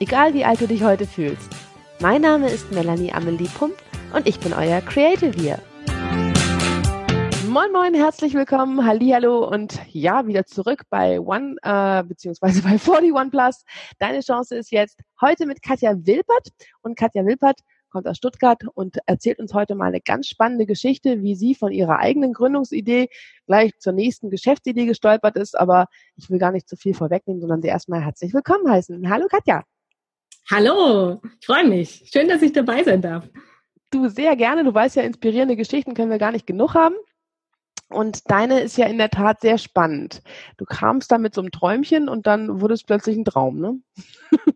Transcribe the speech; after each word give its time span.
egal 0.00 0.34
wie 0.34 0.44
alt 0.44 0.60
du 0.60 0.66
dich 0.66 0.82
heute 0.82 1.06
fühlst. 1.06 1.50
Mein 2.00 2.22
Name 2.22 2.50
ist 2.50 2.70
Melanie 2.72 3.12
Amelie 3.12 3.48
Pump 3.48 3.74
und 4.14 4.26
ich 4.26 4.38
bin 4.40 4.52
euer 4.52 4.80
Creative 4.80 5.32
hier. 5.32 5.58
Moin 7.48 7.72
Moin, 7.72 7.94
herzlich 7.94 8.34
willkommen, 8.34 8.84
Hallihallo 8.84 9.48
und 9.48 9.80
ja, 9.90 10.26
wieder 10.26 10.44
zurück 10.44 10.82
bei 10.90 11.18
One, 11.20 11.56
äh, 11.62 12.02
beziehungsweise 12.04 12.62
bei 12.62 12.78
41 12.78 13.30
Plus. 13.30 13.64
Deine 13.98 14.20
Chance 14.20 14.56
ist 14.56 14.70
jetzt 14.70 15.00
heute 15.22 15.46
mit 15.46 15.62
Katja 15.62 15.94
Wilpert 15.94 16.48
und 16.82 16.98
Katja 16.98 17.24
Wilpert 17.24 17.60
kommt 17.88 18.08
aus 18.08 18.18
Stuttgart 18.18 18.62
und 18.74 18.98
erzählt 19.06 19.38
uns 19.38 19.54
heute 19.54 19.74
mal 19.74 19.86
eine 19.86 20.02
ganz 20.02 20.26
spannende 20.26 20.66
Geschichte, 20.66 21.22
wie 21.22 21.34
sie 21.34 21.54
von 21.54 21.72
ihrer 21.72 21.98
eigenen 21.98 22.34
Gründungsidee 22.34 23.08
gleich 23.46 23.72
zur 23.78 23.94
nächsten 23.94 24.28
Geschäftsidee 24.28 24.84
gestolpert 24.84 25.36
ist. 25.36 25.58
Aber 25.58 25.86
ich 26.16 26.28
will 26.28 26.38
gar 26.38 26.52
nicht 26.52 26.68
zu 26.68 26.76
viel 26.76 26.92
vorwegnehmen, 26.92 27.40
sondern 27.40 27.62
sie 27.62 27.68
erstmal 27.68 28.04
herzlich 28.04 28.34
willkommen 28.34 28.70
heißen. 28.70 29.08
Hallo 29.08 29.28
Katja. 29.30 29.62
Hallo, 30.48 31.20
ich 31.40 31.46
freue 31.46 31.66
mich. 31.66 32.04
Schön, 32.12 32.28
dass 32.28 32.40
ich 32.40 32.52
dabei 32.52 32.84
sein 32.84 33.02
darf. 33.02 33.28
Du 33.90 34.08
sehr 34.08 34.36
gerne. 34.36 34.62
Du 34.62 34.72
weißt 34.72 34.94
ja, 34.94 35.02
inspirierende 35.02 35.56
Geschichten 35.56 35.94
können 35.94 36.10
wir 36.10 36.18
gar 36.18 36.30
nicht 36.30 36.46
genug 36.46 36.74
haben. 36.74 36.94
Und 37.88 38.30
deine 38.30 38.60
ist 38.60 38.76
ja 38.76 38.86
in 38.86 38.98
der 38.98 39.10
Tat 39.10 39.40
sehr 39.40 39.58
spannend. 39.58 40.22
Du 40.56 40.64
kamst 40.64 41.10
da 41.10 41.18
mit 41.18 41.34
so 41.34 41.40
einem 41.40 41.50
Träumchen 41.50 42.08
und 42.08 42.28
dann 42.28 42.60
wurde 42.60 42.74
es 42.74 42.84
plötzlich 42.84 43.16
ein 43.16 43.24
Traum, 43.24 43.58
ne? 43.60 43.80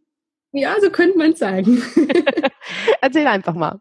Ja, 0.52 0.74
so 0.80 0.90
könnte 0.90 1.16
man 1.16 1.36
sagen. 1.36 1.80
Erzähl 3.00 3.28
einfach 3.28 3.54
mal. 3.54 3.80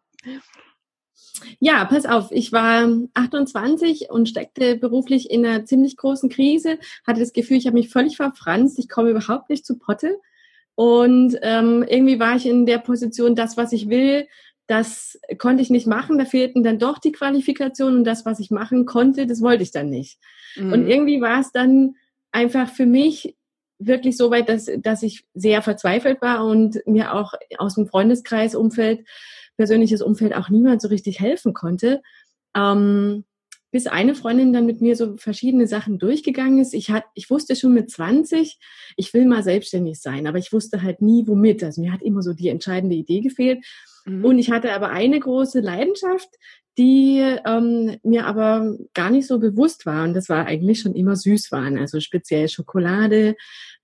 Ja, 1.59 1.86
pass 1.86 2.05
auf, 2.05 2.31
ich 2.31 2.52
war 2.52 2.88
28 3.16 4.11
und 4.11 4.30
steckte 4.30 4.76
beruflich 4.76 5.31
in 5.31 5.44
einer 5.44 5.66
ziemlich 5.66 5.98
großen 5.98 6.30
Krise, 6.30 6.78
hatte 7.08 7.22
das 7.22 7.33
Gefühl, 7.33 7.58
ich 7.58 7.66
habe 7.66 7.73
mich 7.73 7.89
völlig 7.89 8.17
verfranst, 8.17 8.78
ich 8.78 8.88
komme 8.88 9.09
überhaupt 9.09 9.50
nicht 9.50 9.66
zu 9.66 9.80
Potte. 9.80 10.20
Und 10.80 11.38
ähm, 11.41 11.83
irgendwie 11.85 12.22
war 12.22 12.38
ich 12.38 12.45
in 12.45 12.66
der 12.66 12.77
Position, 12.77 13.35
das, 13.35 13.58
was 13.58 13.73
ich 13.73 13.89
will, 13.89 14.30
das 14.66 15.19
konnte 15.38 15.61
ich 15.61 15.69
nicht 15.69 15.88
machen. 15.88 16.17
Da 16.17 16.23
fehlten 16.23 16.63
dann 16.63 16.80
doch 16.80 16.99
die 16.99 17.11
Qualifikationen 17.11 17.97
und 17.97 18.03
das, 18.05 18.25
was 18.25 18.39
ich 18.39 18.49
machen 18.49 18.86
konnte, 18.86 19.27
das 19.27 19.41
wollte 19.41 19.61
ich 19.61 19.71
dann 19.71 19.89
nicht. 19.89 20.19
Mhm. 20.55 20.71
Und 20.71 20.88
irgendwie 20.88 21.19
war 21.19 21.41
es 21.41 21.52
dann 21.52 21.95
einfach 22.31 22.69
für 22.69 22.86
mich 22.86 23.36
wirklich 23.77 24.16
so 24.16 24.31
weit, 24.31 24.47
dass, 24.47 24.71
dass 24.77 25.03
ich 25.03 25.25
sehr 25.33 25.61
verzweifelt 25.61 26.21
war 26.21 26.45
und 26.45 26.81
mir 26.86 27.14
auch 27.14 27.33
aus 27.58 27.75
dem 27.75 27.86
Freundeskreis, 27.86 28.55
Umfeld, 28.55 29.05
persönliches 29.58 30.02
Umfeld 30.02 30.33
auch 30.33 30.47
niemand 30.47 30.81
so 30.81 30.88
richtig 30.88 31.19
helfen 31.19 31.53
konnte. 31.53 32.02
Ähm, 32.55 33.25
bis 33.72 33.88
eine 33.88 34.16
Freundin 34.16 34.53
dann 34.53 34.66
mit 34.66 34.81
mir 34.81 34.95
so 34.95 35.17
verschiedene 35.17 35.67
Sachen 35.67 36.00
durchgegangen 36.00 36.59
ist. 36.59 36.73
Ich, 36.73 36.89
hat, 36.89 37.03
ich 37.14 37.30
wusste 37.30 37.56
schon 37.56 37.73
mit 37.73 37.92
20, 37.92 38.58
ich 38.95 39.14
will 39.14 39.26
mal 39.26 39.44
selbstständig 39.44 40.00
sein, 40.02 40.28
aber 40.28 40.38
ich 40.38 40.52
wusste 40.52 40.81
halt 40.81 41.02
nie, 41.02 41.28
womit. 41.28 41.64
Also 41.64 41.81
mir 41.81 41.94
hat 41.94 42.02
immer 42.02 42.22
so 42.22 42.34
die 42.34 42.50
entscheidende 42.50 42.95
Idee 42.95 43.22
gefehlt. 43.22 43.64
Mhm. 44.06 44.26
Und 44.26 44.39
ich 44.39 44.52
hatte 44.52 44.73
aber 44.73 44.89
eine 44.89 45.20
große 45.20 45.59
Leidenschaft, 45.59 46.30
die 46.78 47.20
ähm, 47.45 47.98
mir 48.03 48.26
aber 48.26 48.77
gar 48.93 49.10
nicht 49.10 49.27
so 49.27 49.38
bewusst 49.39 49.86
war. 49.86 50.05
Und 50.05 50.14
das 50.14 50.30
war 50.30 50.45
eigentlich 50.45 50.80
schon 50.80 50.95
immer 50.95 51.16
Süßwaren, 51.16 51.77
also 51.77 51.99
speziell 51.99 52.48
Schokolade. 52.48 53.36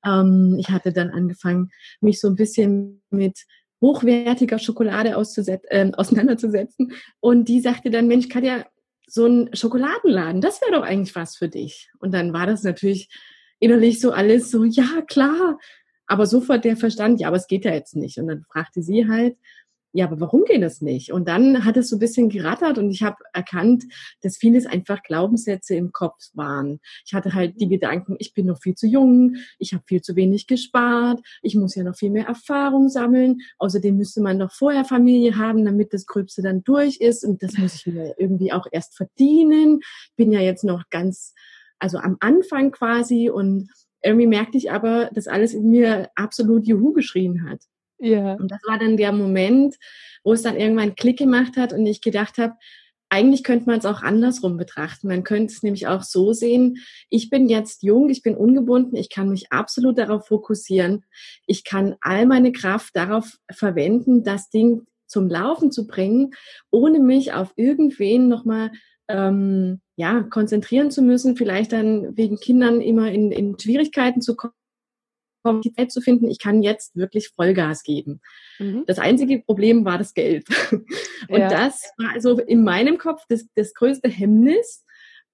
Ähm, 0.06 0.56
ich 0.60 0.70
hatte 0.70 0.94
dann 0.94 1.10
angefangen, 1.10 1.70
mich 2.00 2.20
so 2.20 2.30
ein 2.30 2.36
bisschen 2.36 3.04
mit 3.10 3.46
hochwertiger 3.82 4.60
Schokolade 4.60 5.10
äh, 5.10 5.92
auseinanderzusetzen. 5.98 6.94
Und 7.20 7.50
die 7.50 7.60
sagte 7.60 7.90
dann, 7.90 8.08
Mensch, 8.08 8.30
Katja, 8.30 8.66
so 9.08 9.26
ein 9.26 9.50
Schokoladenladen, 9.54 10.42
das 10.42 10.62
wäre 10.62 10.72
doch 10.72 10.84
eigentlich 10.84 11.16
was 11.16 11.38
für 11.38 11.50
dich. 11.50 11.90
Und 12.00 12.14
dann 12.14 12.34
war 12.34 12.46
das 12.46 12.64
natürlich 12.64 13.10
innerlich 13.60 14.00
so 14.00 14.12
alles 14.12 14.52
so, 14.52 14.64
ja, 14.64 15.02
klar. 15.08 15.58
Aber 16.08 16.28
sofort 16.28 16.66
der 16.66 16.78
Verstand, 16.78 17.20
ja, 17.20 17.28
aber 17.28 17.38
es 17.38 17.48
geht 17.48 17.66
ja 17.66 17.74
jetzt 17.74 17.96
nicht. 17.96 18.18
Und 18.20 18.28
dann 18.28 18.44
fragte 18.44 18.82
sie 18.82 19.08
halt, 19.08 19.38
ja, 19.96 20.08
aber 20.08 20.20
warum 20.20 20.44
geht 20.44 20.62
das 20.62 20.82
nicht? 20.82 21.14
Und 21.14 21.30
dann 21.30 21.64
hat 21.64 21.78
es 21.78 21.88
so 21.88 21.96
ein 21.96 22.00
bisschen 22.00 22.28
gerattert 22.28 22.78
und 22.78 22.92
ich 22.92 23.02
habe 23.02 23.16
erkannt, 23.32 23.86
dass 24.22 24.36
vieles 24.36 24.66
einfach 24.66 25.02
Glaubenssätze 25.04 25.74
im 25.76 25.94
Kopf 25.94 26.32
waren. 26.34 26.82
Ich 27.06 27.14
hatte 27.14 27.34
halt 27.34 27.62
die 27.62 27.70
Gedanken, 27.70 28.18
ich 28.20 28.34
bin 28.34 28.46
noch 28.48 28.60
viel 28.62 28.76
zu 28.76 28.88
jung, 28.88 29.36
ich 29.58 29.74
habe 29.74 29.86
viel 29.88 30.02
zu 30.02 30.18
wenig 30.18 30.48
gespart, 30.48 31.22
ich 31.42 31.56
muss 31.56 31.76
ja 31.76 31.84
noch 31.86 31.96
viel 31.96 32.10
mehr 32.10 32.26
Erfahrung 32.26 32.90
sammeln. 32.90 33.38
Außerdem 33.58 33.96
müsste 33.96 34.22
man 34.22 34.38
noch 34.38 34.52
vorher 34.52 34.84
Familie 34.84 35.38
haben, 35.38 35.64
damit 35.64 35.94
das 35.94 36.06
Gröbste 36.06 36.42
dann 36.42 36.62
durch 36.66 36.98
ist. 36.98 37.24
Und 37.24 37.42
das 37.42 37.58
muss 37.58 37.76
ich 37.76 37.86
mir 37.86 38.16
irgendwie 38.18 38.52
auch 38.52 38.66
erst 38.70 38.98
verdienen. 38.98 39.80
Bin 40.18 40.30
ja 40.34 40.42
jetzt 40.42 40.66
noch 40.66 40.90
ganz, 40.90 41.34
also 41.80 42.00
am 42.00 42.18
Anfang 42.20 42.72
quasi 42.72 43.30
und 43.30 43.70
irgendwie 44.04 44.28
merkte 44.28 44.58
ich 44.58 44.74
aber, 44.74 45.10
dass 45.14 45.30
alles 45.30 45.54
in 45.54 45.70
mir 45.70 46.10
absolut 46.16 46.68
Juhu 46.68 46.92
geschrien 46.92 47.50
hat. 47.50 47.62
Ja. 48.00 48.34
Und 48.34 48.52
das 48.52 48.62
war 48.68 48.78
dann 48.78 48.98
der 48.98 49.12
Moment, 49.12 49.76
wo 50.24 50.34
es 50.34 50.42
dann 50.42 50.58
irgendwann 50.58 50.96
Klick 50.96 51.18
gemacht 51.18 51.58
hat 51.58 51.74
und 51.74 51.86
ich 51.86 52.02
gedacht 52.02 52.38
habe, 52.38 52.54
eigentlich 53.10 53.44
könnte 53.44 53.68
man 53.68 53.80
es 53.80 53.86
auch 53.86 54.02
andersrum 54.02 54.58
betrachten. 54.58 55.08
Man 55.08 55.24
könnte 55.24 55.54
es 55.54 55.64
nämlich 55.64 55.88
auch 55.88 56.04
so 56.04 56.34
sehen, 56.34 56.78
ich 57.10 57.30
bin 57.30 57.48
jetzt 57.48 57.84
jung, 57.84 58.10
ich 58.10 58.24
bin 58.24 58.36
ungebunden, 58.36 58.96
ich 58.98 59.10
kann 59.10 59.30
mich 59.30 59.52
absolut 59.52 59.98
darauf 59.98 60.28
fokussieren. 60.28 61.06
Ich 61.46 61.64
kann 61.64 61.96
all 62.02 62.26
meine 62.26 62.52
Kraft 62.52 62.96
darauf 62.96 63.38
verwenden, 63.52 64.24
das 64.24 64.50
Ding 64.50 64.82
zum 65.08 65.30
Laufen 65.30 65.72
zu 65.72 65.88
bringen, 65.88 66.32
ohne 66.72 67.00
mich 67.00 67.32
auf 67.32 67.54
irgendwen 67.56 68.28
nochmal 68.28 68.72
ähm, 69.08 69.82
ja, 69.96 70.24
konzentrieren 70.24 70.90
zu 70.90 71.04
müssen, 71.04 71.38
vielleicht 71.38 71.72
dann 71.72 72.18
wegen 72.18 72.38
Kindern 72.38 72.82
immer 72.82 73.12
in, 73.12 73.32
in 73.32 73.58
Schwierigkeiten 73.58 74.22
zu 74.22 74.36
kommen 74.36 74.54
die 75.54 75.74
Zeit 75.74 75.92
zu 75.92 76.02
finden, 76.02 76.30
ich 76.30 76.40
kann 76.40 76.64
jetzt 76.64 76.96
wirklich 76.96 77.30
Vollgas 77.30 77.84
geben. 77.84 78.22
Mhm. 78.60 78.84
Das 78.88 79.00
einzige 79.00 79.40
Problem 79.40 79.86
war 79.86 79.98
das 79.98 80.14
Geld. 80.14 80.46
Und 80.72 81.40
ja. 81.40 81.50
das 81.50 81.82
war 81.98 82.14
also 82.14 82.40
in 82.40 82.64
meinem 82.64 82.98
Kopf 82.98 83.24
das, 83.30 83.48
das 83.56 83.74
größte 83.74 84.10
Hemmnis. 84.10 84.86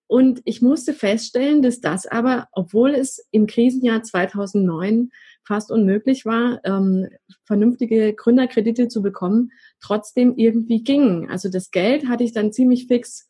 Und 0.08 0.42
ich 0.44 0.62
musste 0.62 0.94
feststellen, 0.94 1.62
dass 1.62 1.80
das 1.80 2.06
aber, 2.06 2.50
obwohl 2.52 2.92
es 2.92 3.26
im 3.32 3.48
Krisenjahr 3.48 4.04
2009 4.04 5.10
fast 5.44 5.72
unmöglich 5.72 6.26
war, 6.26 6.60
ähm, 6.66 7.08
vernünftige 7.46 8.14
Gründerkredite 8.14 8.90
zu 8.90 9.02
bekommen, 9.02 9.52
trotzdem 9.80 10.36
irgendwie 10.36 10.84
ging. 10.84 11.30
Also 11.30 11.50
das 11.50 11.72
Geld 11.72 12.08
hatte 12.08 12.24
ich 12.24 12.34
dann 12.34 12.52
ziemlich 12.52 12.88
fix 12.88 13.30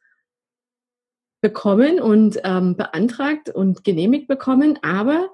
bekommen 1.41 1.99
und 1.99 2.39
ähm, 2.43 2.75
beantragt 2.75 3.49
und 3.49 3.83
genehmigt 3.83 4.27
bekommen, 4.27 4.77
aber 4.81 5.29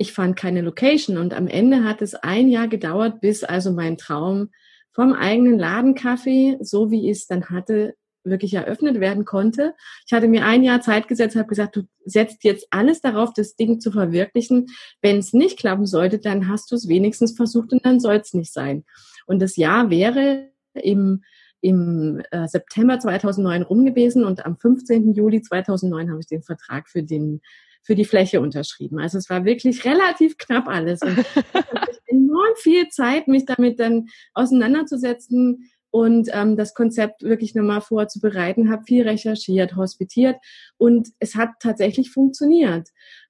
ich 0.00 0.14
fand 0.14 0.34
keine 0.34 0.62
Location 0.62 1.18
und 1.18 1.34
am 1.34 1.46
Ende 1.46 1.84
hat 1.84 2.00
es 2.00 2.14
ein 2.14 2.48
Jahr 2.48 2.68
gedauert, 2.68 3.20
bis 3.20 3.44
also 3.44 3.70
mein 3.70 3.98
Traum 3.98 4.48
vom 4.92 5.12
eigenen 5.12 5.58
Ladenkaffee, 5.58 6.56
so 6.62 6.90
wie 6.90 7.10
ich 7.10 7.18
es 7.18 7.26
dann 7.26 7.50
hatte, 7.50 7.94
wirklich 8.24 8.54
eröffnet 8.54 8.98
werden 8.98 9.26
konnte. 9.26 9.74
Ich 10.06 10.14
hatte 10.14 10.26
mir 10.26 10.46
ein 10.46 10.62
Jahr 10.62 10.80
Zeit 10.80 11.06
gesetzt, 11.06 11.36
habe 11.36 11.48
gesagt, 11.48 11.76
du 11.76 11.82
setzt 12.06 12.44
jetzt 12.44 12.66
alles 12.70 13.02
darauf, 13.02 13.34
das 13.34 13.56
Ding 13.56 13.78
zu 13.78 13.92
verwirklichen. 13.92 14.68
Wenn 15.02 15.18
es 15.18 15.34
nicht 15.34 15.58
klappen 15.58 15.84
sollte, 15.84 16.18
dann 16.18 16.48
hast 16.48 16.70
du 16.70 16.76
es 16.76 16.88
wenigstens 16.88 17.36
versucht 17.36 17.70
und 17.74 17.84
dann 17.84 18.00
soll 18.00 18.16
es 18.16 18.32
nicht 18.32 18.54
sein. 18.54 18.84
Und 19.26 19.42
das 19.42 19.56
Jahr 19.56 19.90
wäre 19.90 20.48
im, 20.72 21.24
im 21.60 22.22
äh, 22.30 22.48
September 22.48 22.98
2009 22.98 23.62
rum 23.64 23.84
gewesen 23.84 24.24
und 24.24 24.46
am 24.46 24.56
15. 24.56 25.12
Juli 25.12 25.42
2009 25.42 26.08
habe 26.08 26.20
ich 26.20 26.26
den 26.26 26.42
Vertrag 26.42 26.88
für 26.88 27.02
den 27.02 27.42
für 27.82 27.94
die 27.94 28.04
Fläche 28.04 28.40
unterschrieben. 28.40 28.98
Also 28.98 29.18
es 29.18 29.30
war 29.30 29.44
wirklich 29.44 29.84
relativ 29.84 30.36
knapp 30.38 30.68
alles. 30.68 31.00
Und 31.02 31.18
enorm 32.06 32.54
viel 32.56 32.88
Zeit, 32.88 33.28
mich 33.28 33.44
damit 33.46 33.80
dann 33.80 34.06
auseinanderzusetzen 34.34 35.70
und 35.90 36.28
ähm, 36.32 36.56
das 36.56 36.74
Konzept 36.74 37.22
wirklich 37.22 37.54
nochmal 37.54 37.80
vorzubereiten, 37.80 38.70
habe 38.70 38.84
viel 38.84 39.06
recherchiert, 39.08 39.76
hospitiert 39.76 40.36
und 40.78 41.08
es 41.18 41.34
hat 41.34 41.50
tatsächlich 41.60 42.10
funktioniert. 42.10 42.88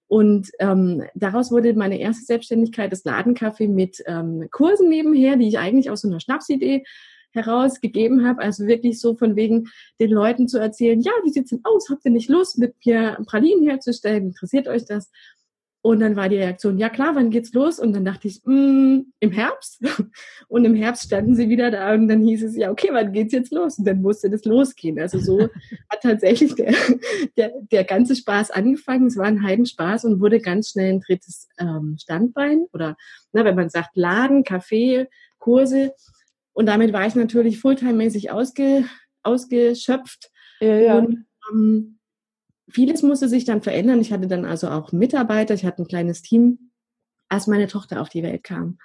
Und 0.09 0.51
ähm, 0.59 1.05
daraus 1.15 1.53
wurde 1.53 1.73
meine 1.75 2.01
erste 2.01 2.25
Selbstständigkeit, 2.25 2.93
das 2.93 3.05
Ladencafé 3.05 3.69
mit 3.69 4.03
ähm, 4.07 4.49
Kursen 4.51 4.89
nebenher, 4.89 5.37
die 5.37 5.47
ich 5.47 5.59
eigentlich 5.59 5.89
aus 5.89 6.01
so 6.01 6.09
einer 6.09 6.21
Schnapsidee 6.21 6.85
herausgegeben 7.33 8.27
habe. 8.27 8.43
Also 8.43 8.67
wirklich 8.67 9.01
so 9.01 9.15
von 9.17 9.37
wegen 9.37 9.69
den 10.01 10.11
Leuten 10.11 10.49
zu 10.49 10.59
erzählen, 10.59 11.01
ja, 11.01 11.13
wie 11.25 11.31
sieht's 11.31 11.51
denn 11.51 11.61
aus? 11.65 11.89
Habt 11.91 12.05
ihr 12.05 12.11
nicht 12.11 12.29
Lust, 12.29 12.59
mit 12.59 12.75
mir 12.85 13.19
Pralinen 13.27 13.69
herzustellen? 13.69 14.27
Interessiert 14.27 14.69
euch 14.69 14.85
das? 14.85 15.11
Und 15.83 16.01
dann 16.01 16.15
war 16.15 16.29
die 16.29 16.37
Reaktion, 16.37 16.77
ja 16.77 16.91
klar, 16.91 17.15
wann 17.15 17.31
geht's 17.31 17.55
los? 17.55 17.79
Und 17.79 17.95
dann 17.95 18.05
dachte 18.05 18.29
ich, 18.29 18.43
mm, 18.45 19.01
im 19.19 19.33
Herbst. 19.33 19.83
Und 20.49 20.67
im 20.67 20.75
Herbst 20.75 21.05
standen 21.05 21.35
sie 21.35 21.49
wieder 21.49 21.71
da 21.71 21.95
und 21.95 22.09
dann 22.09 22.23
hieß 22.23 22.43
es, 22.43 22.57
ja, 22.57 22.71
okay, 22.71 22.89
wann 22.91 23.13
geht's 23.13 23.33
jetzt 23.33 23.53
los? 23.53 23.79
Und 23.79 23.87
dann 23.87 24.03
musste 24.03 24.29
das 24.29 24.45
losgehen. 24.45 24.99
Also 24.99 25.21
so 25.21 25.41
hat 25.89 26.03
tatsächlich 26.03 26.55
der, 26.55 26.75
der, 27.37 27.53
der 27.71 27.85
ganze 27.85 28.17
Spaß 28.17 28.51
angefangen. 28.51 29.07
Es 29.07 29.17
war 29.17 29.27
ein 29.27 29.43
Heidenspaß 29.43 30.05
und 30.07 30.21
wurde 30.21 30.41
ganz 30.41 30.71
schnell 30.71 30.93
ein 30.93 31.01
drittes 31.01 31.49
ähm, 31.59 31.97
Standbein. 31.99 32.67
Oder 32.73 32.97
na, 33.33 33.45
wenn 33.45 33.55
man 33.55 33.71
sagt, 33.71 33.97
Laden, 33.97 34.43
Café, 34.43 35.07
Kurse. 35.39 35.95
Und 36.61 36.67
damit 36.67 36.93
war 36.93 37.07
ich 37.07 37.15
natürlich 37.15 37.57
fulltime-mäßig 37.57 38.33
ausge, 38.33 38.85
ausgeschöpft. 39.23 40.31
Ja, 40.61 40.77
ja. 40.77 40.99
Und, 40.99 41.25
ähm, 41.51 41.99
vieles 42.69 43.03
musste 43.03 43.31
sich 43.31 43.47
dann 43.47 43.63
verändern. 43.63 43.99
Ich 44.03 44.13
hatte 44.13 44.27
dann 44.27 44.45
also 44.45 44.69
auch 44.69 44.93
Mitarbeiter, 44.93 45.55
ich 45.55 45.65
hatte 45.65 45.81
ein 45.81 45.89
kleines 45.89 46.21
Team, 46.21 46.71
als 47.31 47.47
meine 47.47 47.67
Tochter 47.67 48.03
auf 48.03 48.11
die 48.11 48.23
Welt 48.23 48.45
kam, 48.45 48.77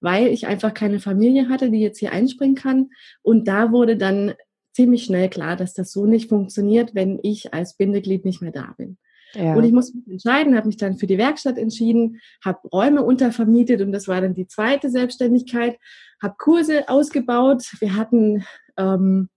weil 0.00 0.26
ich 0.26 0.48
einfach 0.48 0.74
keine 0.74 0.98
Familie 0.98 1.48
hatte, 1.48 1.70
die 1.70 1.78
jetzt 1.78 2.00
hier 2.00 2.10
einspringen 2.10 2.56
kann. 2.56 2.90
Und 3.22 3.46
da 3.46 3.70
wurde 3.70 3.96
dann 3.96 4.34
ziemlich 4.72 5.04
schnell 5.04 5.28
klar, 5.28 5.54
dass 5.54 5.72
das 5.72 5.92
so 5.92 6.06
nicht 6.06 6.30
funktioniert, 6.30 6.96
wenn 6.96 7.20
ich 7.22 7.54
als 7.54 7.76
Bindeglied 7.76 8.24
nicht 8.24 8.42
mehr 8.42 8.50
da 8.50 8.74
bin. 8.76 8.98
Ja. 9.34 9.54
Und 9.54 9.62
ich 9.62 9.70
musste 9.70 9.96
mich 9.98 10.08
entscheiden, 10.08 10.56
habe 10.56 10.66
mich 10.66 10.78
dann 10.78 10.96
für 10.96 11.06
die 11.06 11.16
Werkstatt 11.16 11.58
entschieden, 11.58 12.20
habe 12.44 12.66
Räume 12.72 13.04
untervermietet 13.04 13.82
und 13.82 13.92
das 13.92 14.08
war 14.08 14.20
dann 14.20 14.34
die 14.34 14.48
zweite 14.48 14.90
Selbstständigkeit, 14.90 15.78
habe 16.22 16.34
Kurse 16.38 16.88
ausgebaut. 16.88 17.64
Wir 17.80 17.96
hatten 17.96 18.44
ähm, 18.76 19.28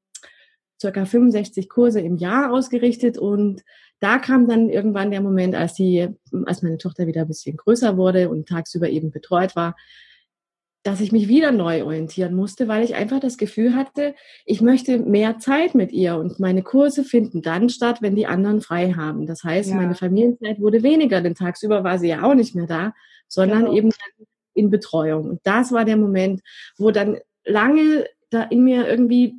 circa 0.79 1.05
65 1.05 1.69
Kurse 1.69 2.01
im 2.01 2.17
Jahr 2.17 2.51
ausgerichtet 2.51 3.17
und 3.17 3.61
da 3.99 4.19
kam 4.19 4.47
dann 4.49 4.69
irgendwann 4.69 5.11
der 5.11 5.21
Moment, 5.21 5.55
als 5.55 5.75
die, 5.75 6.09
als 6.45 6.61
meine 6.61 6.77
Tochter 6.77 7.07
wieder 7.07 7.21
ein 7.21 7.27
bisschen 7.29 7.55
größer 7.55 7.95
wurde 7.95 8.29
und 8.29 8.49
tagsüber 8.49 8.89
eben 8.89 9.11
betreut 9.11 9.55
war, 9.55 9.75
dass 10.83 10.99
ich 10.99 11.13
mich 11.13 11.29
wieder 11.29 11.53
neu 11.53 11.85
orientieren 11.85 12.35
musste, 12.35 12.67
weil 12.67 12.83
ich 12.83 12.95
einfach 12.95 13.21
das 13.21 13.37
Gefühl 13.37 13.73
hatte, 13.73 14.13
ich 14.45 14.59
möchte 14.59 14.99
mehr 14.99 15.39
Zeit 15.39 15.73
mit 15.73 15.93
ihr 15.93 16.17
und 16.17 16.41
meine 16.41 16.61
Kurse 16.61 17.05
finden 17.05 17.41
dann 17.41 17.69
statt, 17.69 18.01
wenn 18.01 18.17
die 18.17 18.27
anderen 18.27 18.59
frei 18.59 18.91
haben. 18.91 19.25
Das 19.25 19.45
heißt, 19.45 19.69
ja. 19.69 19.75
meine 19.77 19.95
Familienzeit 19.95 20.59
wurde 20.59 20.83
weniger, 20.83 21.21
denn 21.21 21.35
tagsüber 21.35 21.85
war 21.85 21.97
sie 21.99 22.09
ja 22.09 22.23
auch 22.23 22.33
nicht 22.33 22.53
mehr 22.55 22.67
da, 22.67 22.93
sondern 23.29 23.61
genau. 23.61 23.73
eben 23.73 23.91
in 24.53 24.69
Betreuung. 24.69 25.29
Und 25.29 25.39
das 25.43 25.71
war 25.71 25.85
der 25.85 25.97
Moment, 25.97 26.41
wo 26.77 26.91
dann 26.91 27.17
lange 27.45 28.05
da 28.29 28.43
in 28.43 28.63
mir 28.63 28.87
irgendwie 28.87 29.35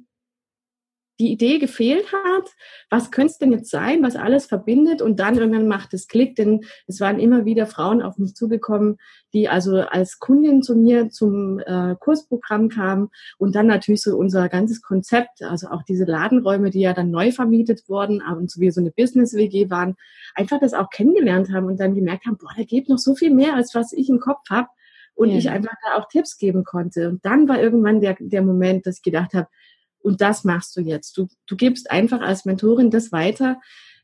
die 1.20 1.31
Idee 1.31 1.58
gefehlt 1.58 2.12
hat, 2.12 2.50
was 2.90 3.12
könnte 3.12 3.31
es 3.32 3.38
denn 3.38 3.52
jetzt 3.52 3.70
sein, 3.70 4.02
was 4.02 4.16
alles 4.16 4.46
verbindet 4.46 5.00
und 5.00 5.20
dann 5.20 5.37
irgendwann 5.37 5.69
macht 5.69 5.94
es 5.94 6.08
Klick, 6.08 6.34
denn 6.34 6.64
es 6.88 7.00
waren 7.00 7.20
immer 7.20 7.44
wieder 7.44 7.66
Frauen 7.66 8.02
auf 8.02 8.19
mich 8.19 8.34
zugekommen, 8.34 8.96
die 9.32 9.49
also 9.49 9.76
als 9.76 10.19
Kundin 10.19 10.62
zu 10.62 10.75
mir 10.75 11.11
zum 11.11 11.61
äh, 11.61 11.94
Kursprogramm 12.00 12.69
kamen 12.69 13.11
und 13.38 13.55
dann 13.55 13.69
natürlich 13.69 14.02
so 14.02 14.16
unser 14.16 14.49
ganzes 14.49 14.82
Konzept, 14.82 15.43
also 15.43 15.69
auch 15.69 15.84
diese 15.84 16.05
Ladenräume, 16.05 16.70
die 16.70 16.81
ja 16.81 16.94
dann 16.94 17.12
neu 17.12 17.31
vermietet 17.31 17.88
wurden 17.88 18.20
und 18.20 18.50
so 18.50 18.61
wie 18.61 18.72
so 18.72 18.81
eine 18.81 18.90
Business-WG 18.90 19.70
waren, 19.70 19.94
einfach 20.34 20.58
das 20.58 20.75
auch 20.75 20.90
kennengelernt 20.90 21.52
haben 21.52 21.66
und 21.66 21.78
dann 21.78 21.94
gemerkt 21.94 22.26
haben, 22.26 22.38
boah, 22.38 22.50
da 22.56 22.64
geht 22.64 22.88
noch 22.88 22.99
so 22.99 23.14
viel 23.14 23.32
mehr, 23.32 23.55
als 23.55 23.75
was 23.75 23.93
ich 23.93 24.08
im 24.08 24.19
Kopf 24.19 24.50
habe 24.50 24.69
und 25.14 25.31
ja. 25.31 25.37
ich 25.37 25.50
einfach 25.50 25.75
da 25.84 25.96
auch 25.96 26.08
Tipps 26.08 26.37
geben 26.38 26.64
konnte. 26.64 27.08
Und 27.08 27.25
dann 27.25 27.49
war 27.49 27.61
irgendwann 27.61 28.00
der, 28.00 28.16
der 28.19 28.43
Moment, 28.43 28.87
dass 28.87 28.99
ich 28.99 29.02
gedacht 29.02 29.34
habe, 29.34 29.49
und 30.00 30.20
das 30.20 30.44
machst 30.44 30.76
du 30.76 30.82
jetzt. 30.82 31.16
Du, 31.16 31.28
du 31.46 31.56
gibst 31.56 31.90
einfach 31.90 32.20
als 32.20 32.44
Mentorin 32.44 32.90
das 32.90 33.11
weiter, 33.11 33.58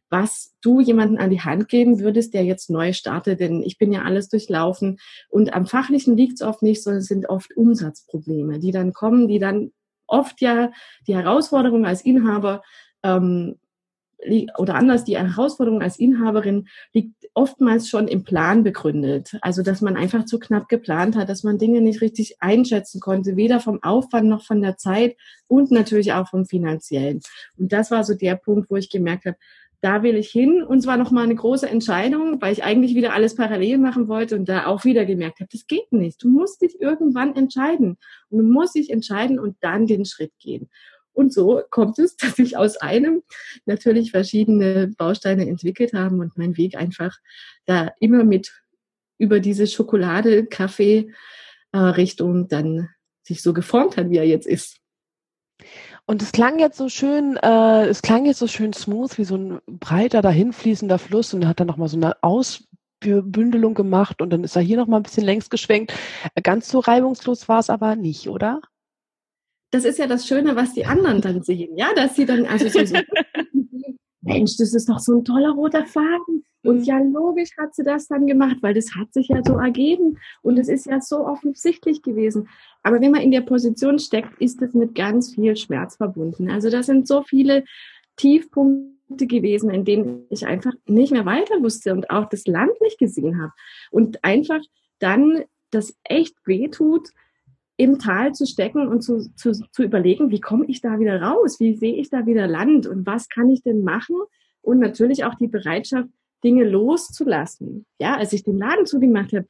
was 0.09 0.57
du 0.63 0.81
jemanden 0.81 1.19
an 1.19 1.31
die 1.31 1.43
Hand 1.43 1.69
geben 1.69 2.01
würdest, 2.01 2.33
der 2.33 2.45
jetzt 2.45 2.71
neu 2.71 2.93
startet. 2.95 3.39
Denn 3.39 3.63
ich 3.63 3.77
bin 3.77 3.93
ja 3.93 4.03
alles 4.03 4.29
durchlaufen. 4.29 4.99
Und 5.29 5.53
am 5.53 5.67
Fachlichen 5.67 6.17
liegt 6.17 6.41
es 6.41 6.43
oft 6.43 6.63
nicht, 6.63 6.83
sondern 6.83 7.01
es 7.01 7.07
sind 7.07 7.29
oft 7.29 7.55
Umsatzprobleme, 7.55 8.59
die 8.59 8.73
dann 8.73 8.95
kommen, 8.95 9.29
die 9.29 9.39
dann 9.39 9.73
oft 10.07 10.41
ja 10.41 10.73
die 11.07 11.15
Herausforderung 11.15 11.85
als 11.85 12.03
Inhaber 12.03 12.63
ähm, 13.03 13.60
oder 14.59 14.75
anders, 14.75 15.05
die 15.05 15.17
Herausforderung 15.17 15.83
als 15.83 15.99
Inhaberin 15.99 16.69
liegt 16.93 17.29
oftmals 17.35 17.89
schon 17.89 18.09
im 18.09 18.25
Plan 18.25 18.63
begründet. 18.63 19.39
Also, 19.41 19.63
dass 19.63 19.81
man 19.81 19.97
einfach 19.97 20.25
zu 20.25 20.39
knapp 20.39 20.69
geplant 20.69 21.17
hat, 21.17 21.29
dass 21.29 21.43
man 21.43 21.59
Dinge 21.59 21.81
nicht 21.81 22.01
richtig 22.01 22.37
einschätzen 22.41 23.01
konnte, 23.01 23.37
weder 23.37 23.61
vom 23.61 23.83
Aufwand 23.83 24.29
noch 24.29 24.45
von 24.45 24.61
der 24.61 24.77
Zeit 24.77 25.17
und 25.49 25.71
natürlich 25.71 26.13
auch 26.13 26.29
vom 26.29 26.45
finanziellen. 26.45 27.21
Und 27.59 27.73
das 27.73 27.91
war 27.91 28.05
so 28.05 28.15
der 28.15 28.37
Punkt, 28.37 28.71
wo 28.71 28.77
ich 28.77 28.91
gemerkt 28.91 29.25
habe, 29.27 29.37
da 29.81 30.03
will 30.03 30.17
ich 30.17 30.31
hin. 30.31 30.63
Und 30.63 30.83
zwar 30.83 30.97
nochmal 30.97 31.25
eine 31.25 31.35
große 31.35 31.69
Entscheidung, 31.69 32.41
weil 32.41 32.53
ich 32.53 32.65
eigentlich 32.65 32.95
wieder 32.95 33.15
alles 33.15 33.35
parallel 33.35 33.79
machen 33.79 34.09
wollte 34.09 34.37
und 34.37 34.49
da 34.49 34.67
auch 34.67 34.85
wieder 34.85 35.07
gemerkt 35.07 35.41
habe, 35.41 35.49
das 35.51 35.67
geht 35.67 35.93
nicht. 35.93 36.23
Du 36.23 36.29
musst 36.29 36.61
dich 36.63 36.81
irgendwann 36.81 37.35
entscheiden. 37.35 37.97
Und 38.29 38.39
du 38.39 38.45
musst 38.45 38.75
dich 38.75 38.91
entscheiden 38.91 39.39
und 39.39 39.57
dann 39.61 39.87
den 39.87 40.05
Schritt 40.05 40.33
gehen. 40.39 40.69
Und 41.13 41.33
so 41.33 41.63
kommt 41.71 41.99
es, 41.99 42.17
dass 42.17 42.37
sich 42.37 42.57
aus 42.57 42.77
einem 42.77 43.23
natürlich 43.67 44.11
verschiedene 44.11 44.93
Bausteine 44.97 45.49
entwickelt 45.49 45.93
haben 45.93 46.21
und 46.21 46.37
mein 46.39 46.57
Weg 46.57 46.77
einfach 46.77 47.17
da 47.67 47.93
immer 48.01 48.25
mit 48.25 48.53
über 49.19 49.41
diese 49.41 49.67
Schokolade, 49.67 50.47
Kaffee 50.47 51.13
äh, 51.73 51.79
Richtung 51.79 52.49
dann 52.49 52.89
sich 53.23 53.43
so 53.43 53.53
geformt 53.53 53.97
hat, 53.97 54.11
wie 54.11 54.17
er 54.17 54.27
jetzt 54.27 54.47
ist. 54.47 54.79
Und 56.07 56.23
es 56.23 56.33
klang 56.33 56.59
jetzt 56.59 56.79
so 56.79 56.89
schön, 56.89 57.37
äh, 57.37 57.87
es 57.87 58.03
klang 58.03 58.25
jetzt 58.25 58.39
so 58.39 58.49
schön 58.49 58.73
smooth, 58.73 59.17
wie 59.19 59.25
so 59.25 59.37
ein 59.37 59.61
breiter, 59.67 60.23
dahinfließender 60.23 60.99
Fluss 60.99 61.35
und 61.35 61.47
hat 61.47 61.61
dann 61.61 61.69
nochmal 61.69 61.89
so 61.89 61.97
eine 61.97 62.21
Ausbündelung 62.23 63.75
gemacht 63.75 64.21
und 64.21 64.31
dann 64.31 64.43
ist 64.43 64.57
er 64.57 64.63
hier 64.63 64.79
nochmal 64.79 65.01
ein 65.01 65.05
bisschen 65.05 65.25
längs 65.25 65.51
geschwenkt. 65.51 65.93
Ganz 66.43 66.69
so 66.69 66.81
reibungslos 66.81 67.49
war 67.49 67.61
es 67.61 67.71
aber 67.71 67.95
nicht, 67.95 68.29
oder? 68.29 68.61
Das 69.71 69.85
ist 69.85 69.99
ja 69.99 70.07
das 70.07 70.27
Schöne, 70.27 70.57
was 70.57 70.73
die 70.73 70.87
anderen 70.87 71.21
dann 71.21 71.43
sehen, 71.43 71.77
ja, 71.77 71.93
dass 71.95 72.17
sie 72.17 72.27
dann 72.27 72.47
also 72.47 72.69
so, 72.69 72.85
so 72.85 72.97
Mensch, 74.23 74.57
das 74.59 74.75
ist 74.75 74.89
doch 74.89 74.99
so 74.99 75.17
ein 75.17 75.25
toller 75.25 75.51
roter 75.51 75.87
Faden. 75.87 76.45
Und 76.63 76.85
ja, 76.85 76.99
logisch 76.99 77.57
hat 77.57 77.75
sie 77.75 77.85
das 77.85 78.07
dann 78.07 78.27
gemacht, 78.27 78.57
weil 78.61 78.75
das 78.75 78.95
hat 78.95 79.15
sich 79.15 79.29
ja 79.29 79.41
so 79.43 79.55
ergeben 79.55 80.19
und 80.43 80.59
es 80.59 80.69
ist 80.69 80.87
ja 80.87 81.01
so 81.01 81.27
offensichtlich 81.27 82.03
gewesen. 82.03 82.49
Aber 82.83 83.01
wenn 83.01 83.13
man 83.13 83.23
in 83.23 83.31
der 83.31 83.41
Position 83.41 83.99
steckt, 83.99 84.39
ist 84.41 84.61
es 84.61 84.75
mit 84.75 84.95
ganz 84.95 85.35
viel 85.35 85.57
Schmerz 85.57 85.97
verbunden. 85.97 86.51
Also 86.51 86.69
das 86.69 86.87
sind 86.87 87.09
so 87.09 87.23
viele 87.23 87.65
Tiefpunkte 88.17 89.27
gewesen, 89.27 89.71
in 89.71 89.87
denen 89.87 90.27
ich 90.29 90.47
einfach 90.47 90.75
nicht 90.87 91.13
mehr 91.13 91.25
weiter 91.25 91.63
wusste 91.63 91.93
und 91.93 92.11
auch 92.11 92.29
das 92.29 92.47
Land 92.47 92.79
nicht 92.83 92.99
gesehen 92.99 93.41
habe. 93.41 93.53
Und 93.91 94.23
einfach 94.23 94.61
dann 94.99 95.45
das 95.71 95.97
echt 96.05 96.35
wehtut, 96.45 97.09
im 97.81 97.99
Tal 97.99 98.35
zu 98.35 98.45
stecken 98.45 98.87
und 98.89 99.01
zu, 99.01 99.35
zu, 99.37 99.53
zu 99.53 99.83
überlegen, 99.83 100.31
wie 100.31 100.41
komme 100.41 100.67
ich 100.67 100.83
da 100.83 100.99
wieder 100.99 101.23
raus? 101.23 101.59
Wie 101.61 101.75
sehe 101.75 101.95
ich 101.95 102.11
da 102.11 102.27
wieder 102.27 102.47
Land? 102.47 102.87
Und 102.87 103.07
was 103.07 103.31
kann 103.31 103.49
ich 103.49 103.63
denn 103.63 103.83
machen? 103.83 104.17
Und 104.61 104.81
natürlich 104.81 105.25
auch 105.25 105.35
die 105.35 105.49
Bereitschaft, 105.49 106.11
Dinge 106.45 106.65
loszulassen. 106.65 107.87
Ja, 107.99 108.17
als 108.17 108.35
ich 108.35 108.45
den 108.45 108.59
Laden 108.59 108.85
zugemacht 108.85 109.33
habe, 109.33 109.47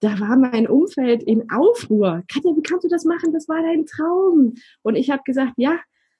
da 0.00 0.20
war 0.20 0.36
mein 0.36 0.68
Umfeld 0.68 1.22
in 1.22 1.50
Aufruhr. 1.50 2.22
Katja, 2.30 2.54
wie 2.54 2.62
kannst 2.62 2.84
du 2.84 2.88
das 2.88 3.06
machen? 3.06 3.32
Das 3.32 3.48
war 3.48 3.62
dein 3.62 3.86
Traum. 3.86 4.54
Und 4.82 4.94
ich 4.96 5.08
habe 5.10 5.22
gesagt, 5.24 5.54
ja, 5.56 5.78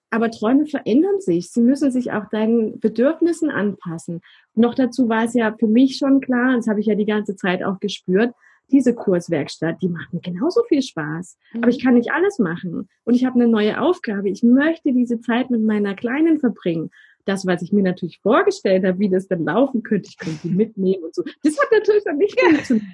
aber 0.08 0.30
Träume 0.30 0.64
verändern 0.64 1.20
sich. 1.20 1.50
Sie 1.50 1.60
müssen 1.60 1.90
sich 1.90 2.10
auch 2.12 2.26
deinen 2.30 2.80
Bedürfnissen 2.80 3.50
anpassen. 3.50 4.22
noch 4.54 4.74
dazu 4.74 5.10
war 5.10 5.24
es 5.24 5.34
ja 5.34 5.54
für 5.58 5.68
mich 5.68 5.98
schon 5.98 6.22
klar, 6.22 6.56
das 6.56 6.68
habe 6.68 6.80
ich 6.80 6.86
ja 6.86 6.94
die 6.94 7.06
ganze 7.06 7.36
Zeit 7.36 7.62
auch 7.62 7.80
gespürt, 7.80 8.34
diese 8.72 8.94
Kurswerkstatt, 8.94 9.82
die 9.82 9.88
macht 9.88 10.12
mir 10.12 10.20
genauso 10.20 10.62
viel 10.68 10.82
Spaß. 10.82 11.38
Mhm. 11.52 11.62
Aber 11.62 11.70
ich 11.70 11.82
kann 11.82 11.94
nicht 11.94 12.12
alles 12.12 12.38
machen. 12.38 12.88
Und 13.04 13.14
ich 13.14 13.24
habe 13.24 13.36
eine 13.36 13.48
neue 13.48 13.80
Aufgabe. 13.80 14.28
Ich 14.30 14.42
möchte 14.42 14.92
diese 14.92 15.20
Zeit 15.20 15.50
mit 15.50 15.62
meiner 15.62 15.94
Kleinen 15.94 16.38
verbringen. 16.38 16.90
Das, 17.24 17.46
was 17.46 17.62
ich 17.62 17.72
mir 17.72 17.82
natürlich 17.82 18.18
vorgestellt 18.20 18.84
habe, 18.84 18.98
wie 18.98 19.10
das 19.10 19.28
dann 19.28 19.44
laufen 19.44 19.82
könnte, 19.82 20.08
ich 20.08 20.18
könnte 20.18 20.48
die 20.48 20.54
mitnehmen 20.54 21.04
und 21.04 21.14
so. 21.14 21.22
Das 21.42 21.58
hat 21.58 21.68
natürlich 21.70 22.04
dann 22.04 22.16
nicht 22.16 22.40
funktioniert. 22.40 22.86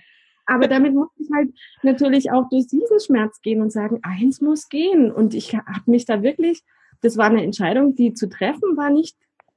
Aber 0.46 0.68
damit 0.68 0.94
muss 0.94 1.08
ich 1.18 1.28
halt 1.34 1.50
natürlich 1.82 2.30
auch 2.30 2.48
durch 2.48 2.66
diesen 2.68 3.00
Schmerz 3.00 3.40
gehen 3.42 3.60
und 3.60 3.72
sagen, 3.72 3.98
eins 4.02 4.40
muss 4.40 4.68
gehen. 4.68 5.10
Und 5.10 5.34
ich 5.34 5.54
habe 5.54 5.90
mich 5.90 6.04
da 6.04 6.22
wirklich, 6.22 6.62
das 7.02 7.16
war 7.16 7.26
eine 7.26 7.42
Entscheidung, 7.42 7.94
die 7.96 8.14
zu 8.14 8.28
treffen 8.28 8.76
war 8.76 8.90
nicht 8.90 9.16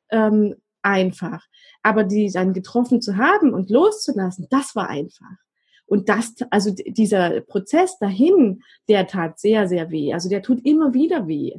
ähm, 0.10 0.56
einfach. 0.82 1.46
Aber 1.84 2.04
die 2.04 2.32
dann 2.32 2.54
getroffen 2.54 3.02
zu 3.02 3.18
haben 3.18 3.54
und 3.54 3.70
loszulassen, 3.70 4.48
das 4.50 4.76
war 4.76 4.90
einfach. 4.90 5.38
Und 5.90 6.08
das, 6.08 6.36
also 6.52 6.72
dieser 6.72 7.42
Prozess 7.42 7.98
dahin, 7.98 8.62
der 8.88 9.08
tat 9.08 9.40
sehr, 9.40 9.68
sehr 9.68 9.90
weh. 9.90 10.14
Also 10.14 10.30
der 10.30 10.44
tut 10.44 10.64
immer 10.64 10.94
wieder 10.94 11.28
weh. 11.28 11.56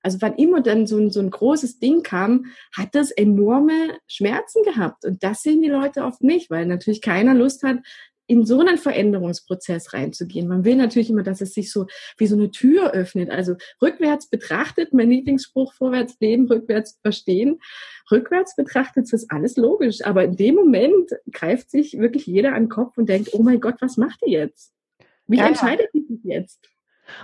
Also 0.00 0.18
wann 0.20 0.36
immer 0.36 0.60
dann 0.60 0.86
so 0.86 0.98
ein, 0.98 1.10
so 1.10 1.18
ein 1.18 1.30
großes 1.30 1.80
Ding 1.80 2.02
kam, 2.02 2.46
hat 2.76 2.94
das 2.94 3.10
enorme 3.10 3.98
Schmerzen 4.06 4.62
gehabt. 4.62 5.04
Und 5.04 5.24
das 5.24 5.42
sehen 5.42 5.62
die 5.62 5.68
Leute 5.68 6.04
oft 6.04 6.22
nicht, 6.22 6.50
weil 6.50 6.66
natürlich 6.66 7.02
keiner 7.02 7.34
Lust 7.34 7.62
hat, 7.64 7.78
in 8.26 8.46
so 8.46 8.60
einen 8.60 8.78
Veränderungsprozess 8.78 9.92
reinzugehen. 9.92 10.48
Man 10.48 10.64
will 10.64 10.76
natürlich 10.76 11.10
immer, 11.10 11.22
dass 11.22 11.40
es 11.40 11.52
sich 11.52 11.70
so 11.70 11.86
wie 12.16 12.26
so 12.26 12.36
eine 12.36 12.50
Tür 12.50 12.92
öffnet. 12.92 13.30
Also 13.30 13.56
rückwärts 13.82 14.28
betrachtet, 14.28 14.94
mein 14.94 15.10
Lieblingsspruch, 15.10 15.74
vorwärts 15.74 16.16
leben, 16.20 16.46
rückwärts 16.46 16.98
verstehen. 17.02 17.60
Rückwärts 18.10 18.56
betrachtet 18.56 19.12
ist 19.12 19.30
alles 19.30 19.56
logisch. 19.56 20.04
Aber 20.04 20.24
in 20.24 20.36
dem 20.36 20.54
Moment 20.54 21.10
greift 21.32 21.70
sich 21.70 21.98
wirklich 21.98 22.26
jeder 22.26 22.54
an 22.54 22.64
den 22.64 22.68
Kopf 22.68 22.96
und 22.96 23.08
denkt, 23.08 23.30
oh 23.32 23.42
mein 23.42 23.60
Gott, 23.60 23.76
was 23.80 23.96
macht 23.96 24.20
die 24.26 24.32
jetzt? 24.32 24.72
Wie 25.26 25.38
ja, 25.38 25.46
entscheidet 25.46 25.88
die 25.92 26.04
sich 26.06 26.20
jetzt? 26.22 26.68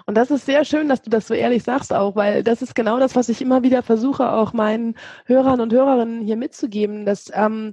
Und 0.07 0.17
das 0.17 0.31
ist 0.31 0.47
sehr 0.47 0.65
schön, 0.65 0.89
dass 0.89 1.03
du 1.03 1.11
das 1.11 1.27
so 1.27 1.35
ehrlich 1.35 1.63
sagst 1.63 1.93
auch, 1.93 2.17
weil 2.17 2.43
das 2.43 2.61
ist 2.61 2.75
genau 2.75 2.99
das, 2.99 3.17
was 3.17 3.29
ich 3.29 3.41
immer 3.41 3.63
wieder 3.63 3.83
versuche, 3.83 4.31
auch 4.31 4.53
meinen 4.53 4.95
Hörern 5.25 5.61
und 5.61 5.73
Hörerinnen 5.73 6.21
hier 6.23 6.37
mitzugeben, 6.37 7.07
dass 7.07 7.31
ähm, 7.33 7.73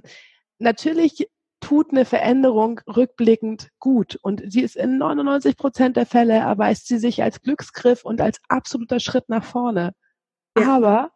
natürlich 0.58 1.28
tut 1.60 1.90
eine 1.90 2.04
Veränderung 2.04 2.80
rückblickend 2.86 3.70
gut 3.78 4.18
und 4.22 4.42
sie 4.46 4.62
ist 4.62 4.76
in 4.76 4.98
99 4.98 5.56
Prozent 5.56 5.96
der 5.96 6.06
Fälle 6.06 6.34
erweist 6.34 6.86
sie 6.86 6.98
sich 6.98 7.22
als 7.22 7.40
Glücksgriff 7.42 8.04
und 8.04 8.20
als 8.20 8.40
absoluter 8.48 9.00
Schritt 9.00 9.28
nach 9.28 9.44
vorne. 9.44 9.92
Ja. 10.56 10.76
Aber 10.76 11.10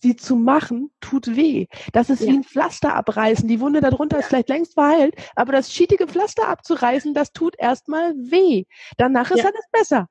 sie 0.00 0.16
zu 0.16 0.36
machen, 0.36 0.90
tut 1.00 1.34
weh. 1.34 1.66
Das 1.92 2.10
ist 2.10 2.20
ja. 2.20 2.28
wie 2.28 2.36
ein 2.38 2.44
Pflaster 2.44 2.94
abreißen. 2.94 3.48
Die 3.48 3.60
Wunde 3.60 3.80
darunter 3.80 4.16
ja. 4.16 4.20
ist 4.20 4.28
vielleicht 4.28 4.48
längst 4.48 4.74
verheilt, 4.74 5.14
aber 5.34 5.52
das 5.52 5.72
schietige 5.72 6.06
Pflaster 6.06 6.48
abzureißen, 6.48 7.14
das 7.14 7.32
tut 7.32 7.54
erstmal 7.58 8.14
weh. 8.14 8.64
Danach 8.96 9.30
ist 9.30 9.44
alles 9.44 9.66
besser. 9.72 10.08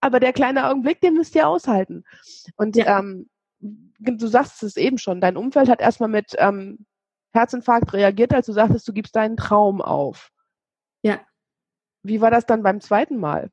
Aber 0.00 0.18
der 0.18 0.32
kleine 0.32 0.68
Augenblick, 0.68 1.00
den 1.00 1.14
müsst 1.14 1.34
ihr 1.36 1.46
aushalten. 1.46 2.02
Und 2.56 2.76
ähm, 2.76 3.28
du 3.60 4.26
sagst 4.26 4.62
es 4.64 4.76
eben 4.76 4.98
schon, 4.98 5.20
dein 5.20 5.36
Umfeld 5.36 5.68
hat 5.68 5.80
erstmal 5.80 6.08
mit 6.08 6.34
ähm, 6.38 6.84
Herzinfarkt 7.32 7.92
reagiert, 7.92 8.32
als 8.34 8.46
du 8.46 8.52
sagtest, 8.52 8.86
du 8.86 8.92
gibst 8.92 9.16
deinen 9.16 9.36
Traum 9.36 9.80
auf. 9.80 10.30
Ja. 11.02 11.20
Wie 12.02 12.20
war 12.20 12.30
das 12.30 12.46
dann 12.46 12.62
beim 12.62 12.80
zweiten 12.80 13.18
Mal? 13.18 13.50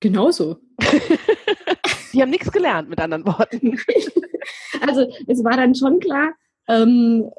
Genauso. 0.00 0.58
Die 2.12 2.22
haben 2.22 2.30
nichts 2.30 2.52
gelernt, 2.52 2.88
mit 2.88 3.00
anderen 3.00 3.26
Worten. 3.26 3.78
Also 4.82 5.10
es 5.26 5.42
war 5.42 5.56
dann 5.56 5.74
schon 5.74 6.00
klar, 6.00 6.34
ähm, 6.68 7.30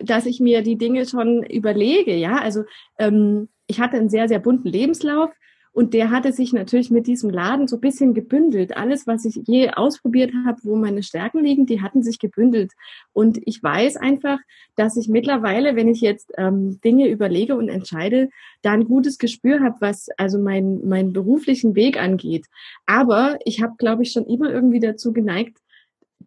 dass 0.00 0.26
ich 0.26 0.40
mir 0.40 0.62
die 0.62 0.76
Dinge 0.76 1.06
schon 1.06 1.44
überlege. 1.44 2.16
Ja, 2.16 2.38
also 2.38 2.64
ähm, 2.98 3.48
ich 3.68 3.78
hatte 3.78 3.96
einen 3.96 4.08
sehr, 4.08 4.26
sehr 4.26 4.40
bunten 4.40 4.66
Lebenslauf. 4.68 5.30
Und 5.72 5.94
der 5.94 6.10
hatte 6.10 6.32
sich 6.32 6.52
natürlich 6.52 6.90
mit 6.90 7.06
diesem 7.06 7.30
Laden 7.30 7.68
so 7.68 7.76
ein 7.76 7.80
bisschen 7.80 8.14
gebündelt. 8.14 8.76
Alles, 8.76 9.06
was 9.06 9.24
ich 9.24 9.40
je 9.46 9.70
ausprobiert 9.70 10.32
habe, 10.46 10.58
wo 10.62 10.76
meine 10.76 11.02
Stärken 11.02 11.42
liegen, 11.44 11.66
die 11.66 11.82
hatten 11.82 12.02
sich 12.02 12.18
gebündelt. 12.18 12.72
Und 13.12 13.38
ich 13.44 13.62
weiß 13.62 13.96
einfach, 13.96 14.38
dass 14.76 14.96
ich 14.96 15.08
mittlerweile, 15.08 15.76
wenn 15.76 15.88
ich 15.88 16.00
jetzt 16.00 16.32
ähm, 16.36 16.80
Dinge 16.82 17.08
überlege 17.08 17.56
und 17.56 17.68
entscheide, 17.68 18.30
da 18.62 18.72
ein 18.72 18.84
gutes 18.84 19.18
Gespür 19.18 19.60
habe, 19.60 19.76
was 19.80 20.08
also 20.16 20.38
mein, 20.38 20.86
meinen 20.86 21.12
beruflichen 21.12 21.74
Weg 21.74 22.00
angeht. 22.00 22.46
Aber 22.86 23.38
ich 23.44 23.62
habe, 23.62 23.74
glaube 23.78 24.02
ich, 24.02 24.12
schon 24.12 24.26
immer 24.26 24.50
irgendwie 24.50 24.80
dazu 24.80 25.12
geneigt, 25.12 25.58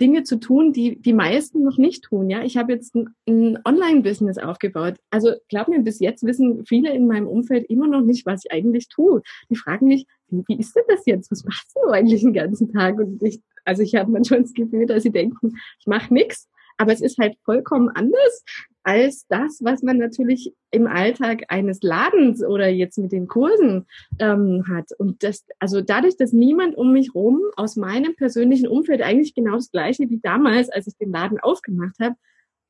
Dinge 0.01 0.24
zu 0.24 0.38
tun, 0.38 0.74
die 0.74 1.00
die 1.00 1.13
meisten 1.13 1.63
noch 1.63 1.77
nicht 1.77 2.05
tun. 2.05 2.29
Ja, 2.29 2.43
ich 2.43 2.58
habe 2.58 2.74
jetzt 2.74 2.96
ein, 2.96 3.15
ein 3.27 3.60
Online-Business 3.63 4.39
aufgebaut. 4.39 4.96
Also 5.12 5.34
glaub 5.48 5.67
mir, 5.67 5.79
bis 5.79 6.00
jetzt 6.00 6.25
wissen 6.25 6.65
viele 6.65 6.91
in 6.93 7.08
meinem 7.08 7.27
Umfeld 7.27 7.70
immer 7.70 7.88
noch 7.88 8.01
nicht, 8.01 8.25
was 8.25 8.43
ich 8.43 8.51
eigentlich 8.51 8.89
tue. 8.89 9.22
Die 9.50 9.55
fragen 9.55 9.88
mich, 9.88 10.08
wie, 10.29 10.58
ist 10.58 10.75
denn 10.75 10.84
das 10.88 11.05
jetzt? 11.05 11.31
Was 11.31 11.46
machst 11.46 11.75
du 11.75 11.89
eigentlich 11.89 12.22
den 12.22 12.34
ganzen 12.34 12.74
Tag? 12.74 12.98
Und 12.98 13.22
ich, 13.22 13.41
also 13.63 13.84
ich 13.84 13.96
habe 13.96 14.12
manchmal 14.12 14.41
das 14.41 14.53
Gefühl, 14.53 14.88
dass 14.88 15.03
sie 15.03 15.12
denken, 15.12 15.53
ich 15.79 15.86
mache 15.86 16.13
nichts. 16.13 16.50
Aber 16.82 16.94
es 16.94 17.02
ist 17.02 17.20
halt 17.20 17.36
vollkommen 17.46 17.90
anders 17.90 18.44
als 18.82 19.28
das, 19.28 19.60
was 19.62 19.84
man 19.84 20.00
natürlich 20.00 20.52
im 20.72 20.88
Alltag 20.88 21.44
eines 21.50 21.84
Ladens 21.84 22.44
oder 22.44 22.70
jetzt 22.70 22.98
mit 22.98 23.12
den 23.12 23.28
Kursen 23.28 23.86
ähm, 24.18 24.66
hat. 24.68 24.92
Und 24.98 25.22
das, 25.22 25.46
also 25.60 25.82
dadurch, 25.82 26.18
dass 26.18 26.34
niemand 26.34 26.76
um 26.76 26.92
mich 26.92 27.14
rum 27.14 27.40
aus 27.56 27.76
meinem 27.76 28.16
persönlichen 28.16 28.68
Umfeld 28.68 29.04
eigentlich 29.04 29.36
genau 29.36 29.58
das 29.58 29.70
Gleiche 29.70 30.10
wie 30.10 30.20
damals, 30.24 30.72
als 30.72 30.88
ich 30.88 30.98
den 30.98 31.12
Laden 31.12 31.40
aufgemacht 31.40 32.00
habe, 32.00 32.16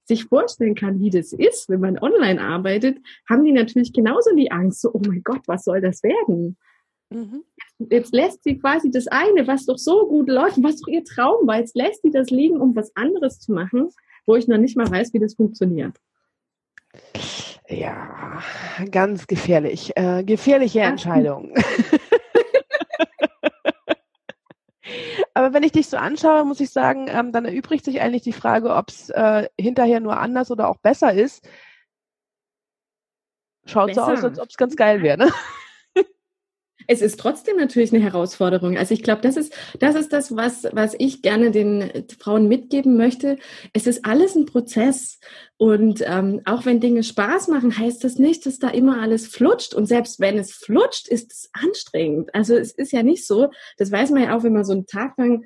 sich 0.04 0.26
vorstellen 0.26 0.76
kann, 0.76 1.00
wie 1.00 1.10
das 1.10 1.32
ist, 1.32 1.70
wenn 1.70 1.80
man 1.80 1.98
online 1.98 2.42
arbeitet, 2.42 2.98
haben 3.30 3.46
die 3.46 3.54
natürlich 3.54 3.94
genauso 3.94 4.36
die 4.36 4.52
Angst, 4.52 4.82
so, 4.82 4.92
oh 4.94 5.02
mein 5.08 5.24
Gott, 5.24 5.44
was 5.46 5.64
soll 5.64 5.80
das 5.80 6.04
werden? 6.04 6.58
Mhm. 7.12 7.46
Jetzt 7.90 8.14
lässt 8.14 8.44
sie 8.44 8.58
quasi 8.58 8.92
das 8.92 9.08
eine, 9.08 9.48
was 9.48 9.66
doch 9.66 9.78
so 9.78 10.08
gut 10.08 10.30
läuft, 10.30 10.62
was 10.62 10.82
doch 10.82 10.88
ihr 10.88 11.04
Traum 11.04 11.48
war, 11.48 11.60
jetzt 11.60 11.76
lässt 11.76 12.02
sie 12.02 12.12
das 12.12 12.30
liegen, 12.30 12.60
um 12.60 12.76
was 12.76 12.96
anderes 12.96 13.40
zu 13.40 13.54
machen, 13.54 13.90
wo 14.26 14.36
ich 14.36 14.48
noch 14.48 14.58
nicht 14.58 14.78
mal 14.78 14.90
weiß, 14.90 15.14
wie 15.14 15.20
das 15.20 15.36
funktioniert. 15.36 15.98
Ja, 17.68 18.42
ganz 18.92 19.28
gefährlich. 19.28 19.92
Äh, 19.96 20.24
gefährliche 20.24 20.82
Entscheidung. 20.82 21.54
Aber 25.34 25.54
wenn 25.54 25.64
ich 25.64 25.72
dich 25.72 25.88
so 25.88 25.96
anschaue, 25.96 26.44
muss 26.44 26.60
ich 26.60 26.72
sagen, 26.72 27.08
ähm, 27.08 27.32
dann 27.32 27.46
erübrigt 27.46 27.86
sich 27.86 28.02
eigentlich 28.02 28.24
die 28.24 28.34
Frage, 28.34 28.76
ob 28.76 28.90
es 28.90 29.10
äh, 29.10 29.48
hinterher 29.58 30.02
nur 30.02 30.18
anders 30.18 30.52
oder 30.52 30.68
auch 30.68 30.78
besser 30.78 31.14
ist. 31.14 31.48
Schaut 33.66 33.88
besser. 33.88 34.06
so 34.06 34.12
aus, 34.12 34.24
als 34.24 34.40
ob 34.40 34.50
es 34.50 34.58
ganz 34.58 34.76
geil 34.76 35.02
wäre, 35.02 35.18
ne? 35.18 35.32
Es 36.92 37.02
ist 37.02 37.22
trotzdem 37.22 37.56
natürlich 37.56 37.94
eine 37.94 38.04
Herausforderung. 38.04 38.78
Also 38.78 38.94
ich 38.94 39.02
glaube, 39.02 39.22
das 39.22 39.38
ist, 39.38 39.54
das 39.80 39.96
ist 39.96 40.12
das, 40.12 40.36
was, 40.36 40.68
was 40.74 40.94
ich 41.00 41.22
gerne 41.22 41.50
den 41.50 41.90
Frauen 42.20 42.50
mitgeben 42.50 42.98
möchte. 42.98 43.38
Es 43.72 43.88
ist 43.88 44.04
alles 44.04 44.36
ein 44.36 44.46
Prozess. 44.46 45.22
Und 45.56 46.04
ähm, 46.06 46.42
auch 46.44 46.66
wenn 46.66 46.82
Dinge 46.82 47.04
Spaß 47.04 47.48
machen, 47.48 47.78
heißt 47.78 48.04
das 48.04 48.18
nicht, 48.18 48.46
dass 48.46 48.60
da 48.60 48.68
immer 48.68 49.02
alles 49.02 49.26
flutscht. 49.26 49.74
Und 49.74 49.86
selbst 49.86 50.20
wenn 50.20 50.38
es 50.38 50.52
flutscht, 50.52 51.08
ist 51.08 51.32
es 51.32 51.50
anstrengend. 51.54 52.36
Also 52.36 52.56
es 52.56 52.74
ist 52.74 52.92
ja 52.92 53.04
nicht 53.04 53.26
so, 53.26 53.52
das 53.78 53.90
weiß 53.90 54.12
man 54.12 54.24
ja 54.24 54.36
auch, 54.36 54.44
wenn 54.44 54.52
man 54.52 54.66
so 54.66 54.74
einen 54.74 54.86
Tag 54.86 55.18
lang 55.18 55.46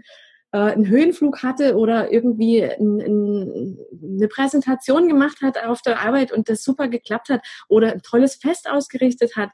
äh, 0.51 0.57
einen 0.57 0.87
Höhenflug 0.87 1.43
hatte 1.43 1.75
oder 1.75 2.11
irgendwie 2.11 2.63
ein, 2.63 2.99
ein, 2.99 3.77
eine 4.01 4.27
Präsentation 4.29 5.07
gemacht 5.07 5.43
hat 5.43 5.63
auf 5.63 5.83
der 5.83 5.99
Arbeit 5.99 6.31
und 6.31 6.49
das 6.49 6.63
super 6.63 6.87
geklappt 6.87 7.29
hat 7.29 7.41
oder 7.67 7.91
ein 7.91 8.01
tolles 8.01 8.33
Fest 8.33 8.67
ausgerichtet 8.67 9.35
hat 9.35 9.51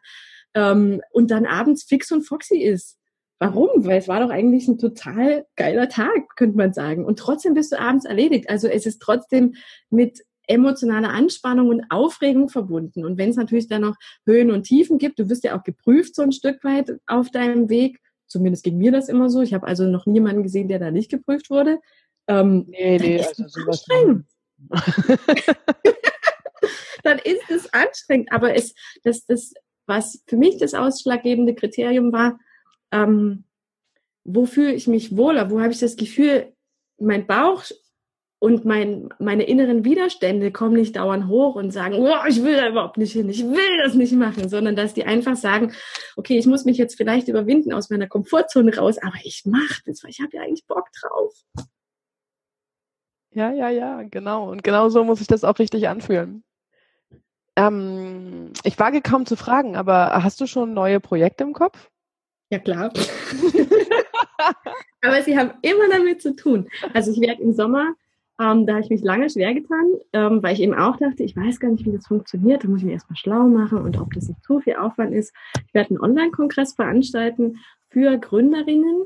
ähm, 0.54 1.02
und 1.12 1.32
dann 1.32 1.46
abends 1.46 1.84
fix 1.84 2.12
und 2.12 2.24
foxy 2.24 2.58
ist. 2.58 2.98
Warum? 3.40 3.70
Weil 3.86 3.98
es 3.98 4.08
war 4.08 4.20
doch 4.20 4.30
eigentlich 4.30 4.68
ein 4.68 4.78
total 4.78 5.46
geiler 5.56 5.90
Tag, 5.90 6.36
könnte 6.36 6.58
man 6.58 6.74
sagen. 6.74 7.06
Und 7.06 7.18
trotzdem 7.18 7.56
bist 7.56 7.72
du 7.72 7.80
abends 7.80 8.06
erledigt. 8.06 8.50
Also 8.50 8.68
es 8.68 8.86
ist 8.86 9.02
trotzdem 9.02 9.56
mit 9.90 10.24
emotionaler 10.48 11.10
Anspannung 11.10 11.70
und 11.70 11.86
Aufregung 11.90 12.50
verbunden. 12.50 13.04
Und 13.04 13.18
wenn 13.18 13.30
es 13.30 13.38
natürlich 13.38 13.68
dann 13.68 13.82
noch 13.82 13.96
Höhen 14.26 14.52
und 14.52 14.64
Tiefen 14.64 14.98
gibt, 15.00 15.18
du 15.18 15.30
wirst 15.30 15.44
ja 15.44 15.58
auch 15.58 15.64
geprüft 15.64 16.16
so 16.16 16.22
ein 16.22 16.32
Stück 16.32 16.64
weit 16.64 16.92
auf 17.08 17.32
deinem 17.32 17.70
Weg. 17.70 18.00
Zumindest 18.28 18.64
ging 18.64 18.78
mir 18.78 18.92
das 18.92 19.10
immer 19.10 19.30
so. 19.30 19.42
Ich 19.42 19.54
habe 19.54 19.66
also 19.66 19.86
noch 19.86 20.06
niemanden 20.06 20.44
gesehen, 20.44 20.68
der 20.68 20.80
da 20.80 20.92
nicht 20.92 21.10
geprüft 21.10 21.50
wurde. 21.50 21.80
Ähm, 22.28 22.66
nee, 22.70 22.98
nee, 23.00 23.24
also 23.24 23.48
sowas. 23.48 23.86
Anstrengend. 23.90 24.26
dann 27.04 27.18
ist 27.18 27.50
es 27.50 27.74
anstrengend. 27.74 28.32
Aber 28.32 28.56
es, 28.56 28.76
das, 29.04 29.26
das 29.26 29.54
was 29.86 30.24
für 30.28 30.38
mich 30.38 30.58
das 30.58 30.74
ausschlaggebende 30.74 31.56
Kriterium 31.56 32.12
war, 32.12 32.40
ähm, 32.92 33.46
wo 34.24 34.46
fühle 34.46 34.74
ich 34.74 34.88
mich 34.88 35.16
wohler, 35.18 35.50
wo 35.50 35.60
habe 35.60 35.74
ich 35.74 35.80
das 35.80 35.96
Gefühl, 35.96 36.54
mein 37.00 37.26
Bauch 37.26 37.64
und 38.40 38.66
mein, 38.66 39.10
meine 39.20 39.44
inneren 39.44 39.86
Widerstände 39.86 40.52
kommen 40.52 40.74
nicht 40.74 40.96
dauernd 40.96 41.28
hoch 41.28 41.56
und 41.56 41.72
sagen, 41.72 41.96
oh, 41.96 42.26
ich 42.28 42.44
will 42.44 42.56
da 42.56 42.70
überhaupt 42.70 42.98
nicht 42.98 43.14
hin, 43.14 43.30
ich 43.30 43.44
will 43.44 43.78
das 43.84 43.94
nicht 43.94 44.14
machen, 44.14 44.50
sondern 44.50 44.76
dass 44.76 44.94
die 44.94 45.06
einfach 45.06 45.36
sagen, 45.36 45.74
okay, 46.16 46.38
ich 46.38 46.48
muss 46.48 46.66
mich 46.66 46.78
jetzt 46.78 46.98
vielleicht 46.98 47.28
überwinden 47.28 47.72
aus 47.72 47.90
meiner 47.90 48.08
Komfortzone 48.08 48.76
raus, 48.76 48.98
aber 48.98 49.18
ich 49.24 49.44
mache 49.46 49.82
das, 49.86 50.04
weil 50.04 50.12
ich 50.12 50.22
habe 50.22 50.36
ja 50.36 50.42
eigentlich 50.42 50.66
Bock 50.66 50.88
drauf. 51.00 51.34
Ja, 53.34 53.52
ja, 53.52 53.70
ja, 53.70 54.04
genau. 54.04 54.50
Und 54.50 54.64
genau 54.64 54.90
so 54.90 55.04
muss 55.04 55.22
ich 55.22 55.28
das 55.28 55.44
auch 55.44 55.58
richtig 55.60 55.88
anfühlen. 55.88 56.44
Ähm, 57.68 58.52
ich 58.64 58.80
wage 58.80 59.02
kaum 59.02 59.26
zu 59.26 59.36
fragen, 59.36 59.76
aber 59.76 60.24
hast 60.24 60.42
du 60.42 60.48
schon 60.48 60.74
neue 60.74 61.00
Projekte 61.00 61.44
im 61.44 61.54
Kopf? 61.54 61.90
Ja, 62.50 62.60
klar. 62.60 62.92
aber 65.02 65.22
sie 65.22 65.38
haben 65.38 65.52
immer 65.62 65.90
damit 65.90 66.22
zu 66.22 66.36
tun. 66.36 66.68
Also 66.94 67.12
ich 67.12 67.22
werde 67.22 67.42
im 67.42 67.54
Sommer, 67.54 67.94
ähm, 68.40 68.66
da 68.66 68.74
habe 68.74 68.84
ich 68.84 68.90
mich 68.90 69.02
lange 69.04 69.30
schwer 69.30 69.54
getan, 69.54 69.86
ähm, 70.14 70.44
weil 70.44 70.54
ich 70.54 70.62
eben 70.62 70.74
auch 70.74 70.98
dachte, 70.98 71.24
ich 71.24 71.36
weiß 71.36 71.60
gar 71.60 71.70
nicht, 71.70 71.86
wie 71.86 71.92
das 71.92 72.08
funktioniert. 72.08 72.64
Da 72.64 72.68
muss 72.68 72.80
ich 72.80 72.86
mich 72.86 72.94
erstmal 72.94 73.18
schlau 73.18 73.48
machen 73.48 73.78
und 73.78 73.98
ob 74.00 74.14
das 74.14 74.28
nicht 74.28 74.44
zu 74.44 74.60
viel 74.60 74.76
Aufwand 74.76 75.14
ist. 75.14 75.34
Ich 75.68 75.74
werde 75.74 75.92
einen 75.92 76.02
Online-Kongress 76.02 76.74
veranstalten 76.74 77.60
für 77.90 78.18
Gründerinnen, 78.18 79.06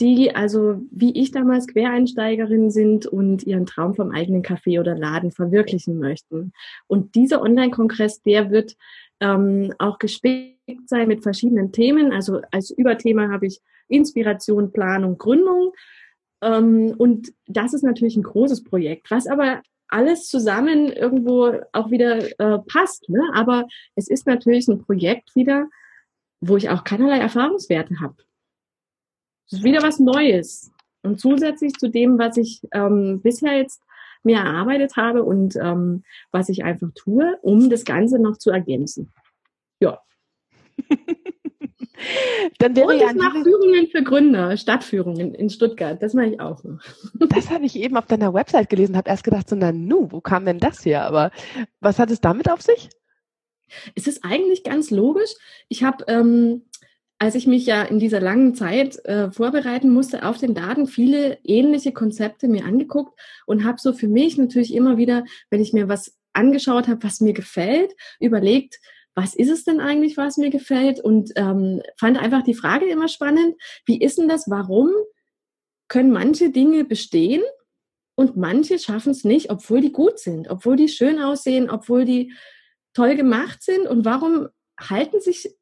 die 0.00 0.34
also 0.34 0.80
wie 0.90 1.18
ich 1.18 1.30
damals 1.30 1.66
Quereinsteigerinnen 1.66 2.70
sind 2.70 3.06
und 3.06 3.44
ihren 3.44 3.66
Traum 3.66 3.94
vom 3.94 4.10
eigenen 4.10 4.42
Café 4.42 4.80
oder 4.80 4.96
Laden 4.96 5.30
verwirklichen 5.30 5.98
möchten. 5.98 6.52
Und 6.86 7.14
dieser 7.14 7.42
Online-Kongress, 7.42 8.22
der 8.22 8.50
wird 8.50 8.76
ähm, 9.20 9.72
auch 9.78 9.98
gespickt 9.98 10.88
sein 10.88 11.08
mit 11.08 11.22
verschiedenen 11.22 11.72
Themen. 11.72 12.12
Also 12.12 12.40
als 12.50 12.70
Überthema 12.70 13.30
habe 13.30 13.46
ich 13.46 13.60
Inspiration, 13.88 14.72
Planung, 14.72 15.18
Gründung. 15.18 15.72
Ähm, 16.42 16.94
und 16.98 17.32
das 17.46 17.72
ist 17.72 17.82
natürlich 17.82 18.16
ein 18.16 18.22
großes 18.22 18.64
Projekt. 18.64 19.10
Was 19.10 19.26
aber 19.26 19.62
alles 19.88 20.28
zusammen 20.28 20.88
irgendwo 20.92 21.60
auch 21.72 21.90
wieder 21.90 22.18
äh, 22.40 22.58
passt. 22.66 23.08
Ne? 23.08 23.20
Aber 23.34 23.66
es 23.94 24.08
ist 24.08 24.26
natürlich 24.26 24.68
ein 24.68 24.80
Projekt 24.84 25.34
wieder, 25.34 25.68
wo 26.40 26.56
ich 26.56 26.68
auch 26.70 26.84
keinerlei 26.84 27.18
Erfahrungswerte 27.18 28.00
habe. 28.00 28.16
Es 29.46 29.58
ist 29.58 29.64
wieder 29.64 29.82
was 29.82 29.98
Neues. 29.98 30.72
Und 31.02 31.20
zusätzlich 31.20 31.74
zu 31.74 31.88
dem, 31.88 32.18
was 32.18 32.36
ich 32.36 32.62
ähm, 32.72 33.20
bisher 33.22 33.56
jetzt 33.56 33.80
mir 34.24 34.38
erarbeitet 34.38 34.96
habe 34.96 35.22
und 35.22 35.56
ähm, 35.56 36.02
was 36.32 36.48
ich 36.48 36.64
einfach 36.64 36.88
tue, 36.94 37.38
um 37.42 37.70
das 37.70 37.84
Ganze 37.84 38.18
noch 38.18 38.36
zu 38.38 38.50
ergänzen. 38.50 39.12
Ja. 39.80 40.00
Dann 42.58 42.76
wäre 42.76 42.88
und 42.88 42.98
ja 42.98 43.12
mache 43.14 43.42
Führungen 43.42 43.86
für 43.88 44.02
Gründer, 44.02 44.56
Stadtführungen 44.56 45.34
in 45.34 45.48
Stuttgart. 45.48 46.02
Das 46.02 46.12
mache 46.12 46.26
ich 46.26 46.40
auch 46.40 46.62
noch. 46.64 46.80
Das 47.28 47.50
habe 47.50 47.64
ich 47.64 47.76
eben 47.76 47.96
auf 47.96 48.06
deiner 48.06 48.34
Website 48.34 48.68
gelesen, 48.68 48.96
habe 48.96 49.08
erst 49.08 49.24
gedacht, 49.24 49.48
so, 49.48 49.56
na 49.56 49.72
nu, 49.72 50.08
wo 50.10 50.20
kam 50.20 50.44
denn 50.44 50.58
das 50.58 50.84
her? 50.84 51.04
Aber 51.04 51.30
was 51.80 51.98
hat 51.98 52.10
es 52.10 52.20
damit 52.20 52.50
auf 52.50 52.60
sich? 52.60 52.90
Es 53.94 54.06
ist 54.06 54.24
eigentlich 54.24 54.62
ganz 54.62 54.90
logisch. 54.90 55.34
Ich 55.68 55.82
habe, 55.82 56.04
ähm, 56.08 56.62
als 57.18 57.34
ich 57.34 57.46
mich 57.46 57.64
ja 57.64 57.82
in 57.82 57.98
dieser 57.98 58.20
langen 58.20 58.54
Zeit 58.54 59.02
äh, 59.06 59.30
vorbereiten 59.30 59.90
musste 59.90 60.24
auf 60.26 60.38
den 60.38 60.54
Daten, 60.54 60.86
viele 60.86 61.38
ähnliche 61.44 61.92
Konzepte 61.92 62.46
mir 62.46 62.64
angeguckt 62.64 63.18
und 63.46 63.64
habe 63.64 63.78
so 63.80 63.92
für 63.92 64.08
mich 64.08 64.36
natürlich 64.36 64.74
immer 64.74 64.98
wieder, 64.98 65.24
wenn 65.50 65.62
ich 65.62 65.72
mir 65.72 65.88
was 65.88 66.14
angeschaut 66.34 66.88
habe, 66.88 67.02
was 67.02 67.20
mir 67.20 67.32
gefällt, 67.32 67.92
überlegt, 68.20 68.78
was 69.14 69.34
ist 69.34 69.48
es 69.48 69.64
denn 69.64 69.80
eigentlich, 69.80 70.18
was 70.18 70.36
mir 70.36 70.50
gefällt? 70.50 71.00
Und 71.00 71.32
ähm, 71.36 71.82
fand 71.98 72.18
einfach 72.18 72.42
die 72.42 72.54
Frage 72.54 72.84
immer 72.86 73.08
spannend, 73.08 73.56
wie 73.86 73.98
ist 73.98 74.18
denn 74.18 74.28
das, 74.28 74.50
warum 74.50 74.90
können 75.88 76.12
manche 76.12 76.50
Dinge 76.50 76.84
bestehen 76.84 77.42
und 78.14 78.36
manche 78.36 78.78
schaffen 78.78 79.12
es 79.12 79.24
nicht, 79.24 79.50
obwohl 79.50 79.80
die 79.80 79.92
gut 79.92 80.18
sind, 80.18 80.50
obwohl 80.50 80.76
die 80.76 80.88
schön 80.88 81.18
aussehen, 81.18 81.70
obwohl 81.70 82.04
die 82.04 82.34
toll 82.92 83.16
gemacht 83.16 83.62
sind 83.62 83.86
und 83.86 84.04
warum 84.04 84.48
halten 84.78 85.20
sich 85.20 85.54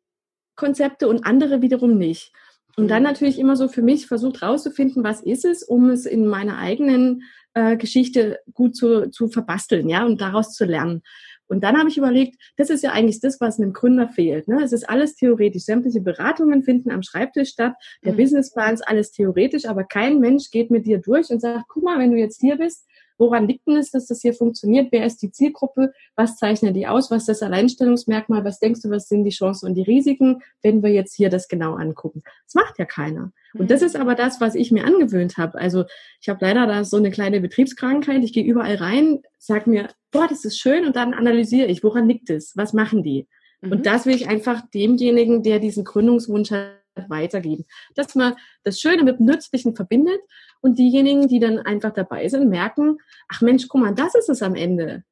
Konzepte 0.57 1.09
und 1.09 1.27
andere 1.27 1.63
wiederum 1.63 1.99
nicht? 1.99 2.33
Und 2.77 2.89
dann 2.89 3.03
mhm. 3.03 3.09
natürlich 3.09 3.39
immer 3.39 3.57
so 3.57 3.69
für 3.69 3.83
mich 3.83 4.07
versucht 4.07 4.43
rauszufinden, 4.43 5.05
was 5.05 5.23
ist 5.23 5.45
es, 5.45 5.63
um 5.63 5.91
es 5.91 6.07
in 6.07 6.27
meiner 6.27 6.59
eigenen 6.59 7.23
äh, 7.55 7.77
Geschichte 7.77 8.41
gut 8.53 8.77
zu, 8.77 9.11
zu 9.11 9.29
verbasteln, 9.29 9.89
ja, 9.89 10.05
und 10.05 10.21
daraus 10.21 10.53
zu 10.53 10.65
lernen. 10.65 11.03
Und 11.47 11.63
dann 11.63 11.79
habe 11.79 11.89
ich 11.89 11.99
überlegt, 11.99 12.37
das 12.57 12.71
ist 12.71 12.83
ja 12.83 12.93
eigentlich 12.93 13.21
das, 13.21 13.41
was 13.41 13.61
einem 13.61 13.73
Gründer 13.73 14.09
fehlt. 14.09 14.49
Ne? 14.49 14.63
Es 14.63 14.73
ist 14.73 14.89
alles 14.89 15.15
theoretisch. 15.15 15.65
Sämtliche 15.65 16.01
Beratungen 16.01 16.63
finden 16.63 16.91
am 16.91 17.03
Schreibtisch 17.03 17.51
statt. 17.51 17.75
Der 18.03 18.15
mhm. 18.15 18.17
Businessplan 18.17 18.75
ist 18.75 18.89
alles 18.89 19.13
theoretisch, 19.13 19.67
aber 19.67 19.85
kein 19.85 20.21
Mensch 20.21 20.51
geht 20.51 20.71
mit 20.71 20.87
dir 20.87 20.99
durch 20.99 21.29
und 21.31 21.41
sagt, 21.41 21.67
guck 21.69 21.85
mal, 21.85 21.99
wenn 21.99 22.13
du 22.13 22.19
jetzt 22.19 22.41
hier 22.41 22.57
bist, 22.57 22.87
Woran 23.19 23.47
liegt 23.47 23.67
denn 23.67 23.77
es, 23.77 23.91
dass 23.91 24.07
das 24.07 24.23
hier 24.23 24.35
funktioniert? 24.35 24.89
Wer 24.91 25.07
ist 25.07 25.23
die 25.23 25.31
Zielgruppe? 25.31 25.93
Was 26.17 26.37
zeichnet 26.37 26.75
die 26.75 26.87
aus? 26.87 27.11
Was 27.11 27.23
ist 27.23 27.29
das 27.29 27.43
Alleinstellungsmerkmal? 27.43 28.45
Was 28.45 28.59
denkst 28.59 28.83
du, 28.83 28.91
was 28.91 29.09
sind 29.09 29.25
die 29.25 29.31
Chancen 29.31 29.67
und 29.67 29.75
die 29.75 29.83
Risiken, 29.83 30.43
wenn 30.63 30.83
wir 30.83 30.91
jetzt 30.91 31.15
hier 31.15 31.31
das 31.31 31.49
genau 31.49 31.75
angucken? 31.75 32.23
Das 32.47 32.55
macht 32.55 32.79
ja 32.79 32.85
keiner. 32.85 33.33
Und 33.55 33.71
das 33.71 33.81
mhm. 33.81 33.87
ist 33.87 33.97
aber 33.97 34.15
das, 34.15 34.41
was 34.41 34.55
ich 34.55 34.73
mir 34.73 34.85
angewöhnt 34.85 35.37
habe. 35.39 35.59
Also 35.59 35.85
ich 36.21 36.29
habe 36.29 36.45
leider 36.45 36.67
da 36.67 36.85
so 36.85 36.97
eine 36.97 37.11
kleine 37.11 37.41
Betriebskrankheit. 37.41 38.23
Ich 38.25 38.33
gehe 38.33 38.45
überall 38.45 38.77
rein, 38.77 39.23
sag 39.39 39.67
mir, 39.67 39.89
boah, 40.11 40.27
das 40.29 40.45
ist 40.45 40.59
schön 40.59 40.85
und 40.85 40.97
dann 40.97 41.15
analysiere 41.15 41.69
ich, 41.69 41.85
woran 41.85 42.09
liegt 42.09 42.31
es? 42.31 42.57
Was 42.57 42.73
machen 42.73 43.03
die? 43.03 43.29
Mhm. 43.61 43.73
Und 43.73 43.87
das 43.87 44.07
will 44.07 44.15
ich 44.15 44.29
einfach 44.29 44.63
demjenigen, 44.73 45.43
der 45.43 45.61
diesen 45.61 45.85
Gründungswunsch 45.85 46.51
hat, 46.51 46.81
weitergeben. 47.09 47.65
Dass 47.95 48.15
man 48.15 48.35
das 48.63 48.81
Schöne 48.81 49.03
mit 49.03 49.19
dem 49.19 49.27
Nützlichen 49.27 49.75
verbindet 49.75 50.21
und 50.65 50.79
diejenigen, 50.79 51.29
die 51.29 51.41
dann 51.41 51.59
einfach 51.59 51.93
dabei 51.93 52.27
sind, 52.27 52.49
merken, 52.49 52.97
ach 53.29 53.43
Mensch, 53.43 53.69
guck 53.69 53.83
mal, 53.83 53.95
das 53.95 54.15
ist 54.15 54.31
es 54.31 54.43
am 54.43 54.55
Ende. 54.55 55.05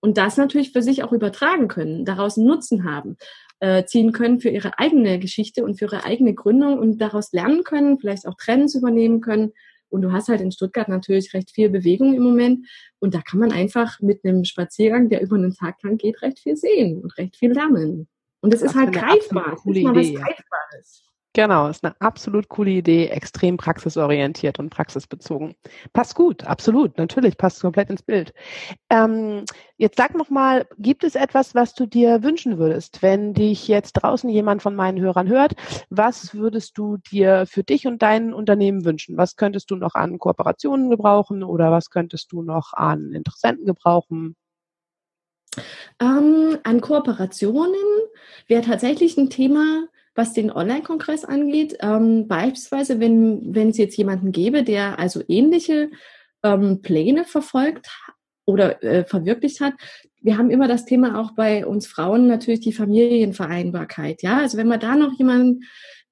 Und 0.00 0.18
das 0.18 0.36
natürlich 0.36 0.72
für 0.72 0.82
sich 0.82 1.02
auch 1.02 1.12
übertragen 1.12 1.66
können, 1.66 2.04
daraus 2.04 2.36
einen 2.36 2.46
Nutzen 2.46 2.84
haben, 2.84 3.16
äh, 3.60 3.86
ziehen 3.86 4.12
können 4.12 4.38
für 4.38 4.50
ihre 4.50 4.78
eigene 4.78 5.18
Geschichte 5.18 5.64
und 5.64 5.78
für 5.78 5.86
ihre 5.86 6.04
eigene 6.04 6.34
Gründung 6.34 6.78
und 6.78 6.98
daraus 6.98 7.32
lernen 7.32 7.64
können, 7.64 8.00
vielleicht 8.00 8.26
auch 8.28 8.34
Trends 8.34 8.74
übernehmen 8.74 9.22
können. 9.22 9.52
Und 9.88 10.02
du 10.02 10.12
hast 10.12 10.28
halt 10.28 10.42
in 10.42 10.52
Stuttgart 10.52 10.88
natürlich 10.88 11.32
recht 11.32 11.52
viel 11.52 11.70
Bewegung 11.70 12.12
im 12.12 12.22
Moment. 12.22 12.66
Und 12.98 13.14
da 13.14 13.22
kann 13.22 13.40
man 13.40 13.50
einfach 13.50 13.98
mit 14.00 14.22
einem 14.26 14.44
Spaziergang, 14.44 15.08
der 15.08 15.22
über 15.22 15.36
einen 15.36 15.54
Tag 15.54 15.82
lang 15.82 15.96
geht, 15.96 16.20
recht 16.20 16.38
viel 16.40 16.56
sehen 16.56 17.00
und 17.02 17.16
recht 17.16 17.36
viel 17.36 17.52
lernen. 17.52 18.08
Und 18.42 18.52
es 18.52 18.60
ist 18.60 18.74
halt 18.74 18.92
greifbar. 18.92 19.54
Es 19.54 19.64
ist 19.64 19.82
mal 19.84 19.96
was 19.96 20.12
Greifbares. 20.12 21.11
Genau, 21.34 21.68
ist 21.68 21.82
eine 21.82 21.98
absolut 21.98 22.50
coole 22.50 22.72
Idee, 22.72 23.06
extrem 23.06 23.56
praxisorientiert 23.56 24.58
und 24.58 24.68
praxisbezogen. 24.68 25.54
Passt 25.94 26.14
gut, 26.14 26.44
absolut, 26.44 26.98
natürlich, 26.98 27.38
passt 27.38 27.62
komplett 27.62 27.88
ins 27.88 28.02
Bild. 28.02 28.34
Ähm, 28.90 29.46
jetzt 29.78 29.96
sag 29.96 30.14
noch 30.14 30.28
mal, 30.28 30.66
gibt 30.76 31.04
es 31.04 31.14
etwas, 31.14 31.54
was 31.54 31.72
du 31.74 31.86
dir 31.86 32.22
wünschen 32.22 32.58
würdest, 32.58 33.00
wenn 33.00 33.32
dich 33.32 33.66
jetzt 33.66 33.94
draußen 33.94 34.28
jemand 34.28 34.60
von 34.60 34.74
meinen 34.76 35.00
Hörern 35.00 35.26
hört? 35.26 35.54
Was 35.88 36.34
würdest 36.34 36.76
du 36.76 36.98
dir 36.98 37.46
für 37.46 37.64
dich 37.64 37.86
und 37.86 38.02
dein 38.02 38.34
Unternehmen 38.34 38.84
wünschen? 38.84 39.16
Was 39.16 39.36
könntest 39.36 39.70
du 39.70 39.76
noch 39.76 39.94
an 39.94 40.18
Kooperationen 40.18 40.90
gebrauchen 40.90 41.42
oder 41.44 41.70
was 41.70 41.88
könntest 41.88 42.30
du 42.32 42.42
noch 42.42 42.74
an 42.74 43.12
Interessenten 43.14 43.64
gebrauchen? 43.64 44.36
Ähm, 46.00 46.58
an 46.64 46.80
Kooperationen 46.82 47.74
wäre 48.48 48.62
tatsächlich 48.62 49.16
ein 49.16 49.30
Thema, 49.30 49.86
was 50.14 50.32
den 50.32 50.50
Online-Kongress 50.50 51.24
angeht. 51.24 51.78
Ähm, 51.80 52.28
beispielsweise, 52.28 53.00
wenn, 53.00 53.54
wenn 53.54 53.70
es 53.70 53.78
jetzt 53.78 53.96
jemanden 53.96 54.32
gäbe, 54.32 54.62
der 54.62 54.98
also 54.98 55.22
ähnliche 55.28 55.90
ähm, 56.42 56.82
Pläne 56.82 57.24
verfolgt 57.24 57.88
oder 58.44 58.82
äh, 58.82 59.04
verwirklicht 59.04 59.60
hat. 59.60 59.74
Wir 60.20 60.38
haben 60.38 60.50
immer 60.50 60.68
das 60.68 60.84
Thema 60.84 61.20
auch 61.20 61.32
bei 61.32 61.66
uns 61.66 61.86
Frauen 61.86 62.26
natürlich 62.26 62.60
die 62.60 62.72
Familienvereinbarkeit. 62.72 64.22
Ja, 64.22 64.38
also 64.38 64.58
wenn 64.58 64.68
wir 64.68 64.78
da 64.78 64.96
noch 64.96 65.18
jemanden 65.18 65.62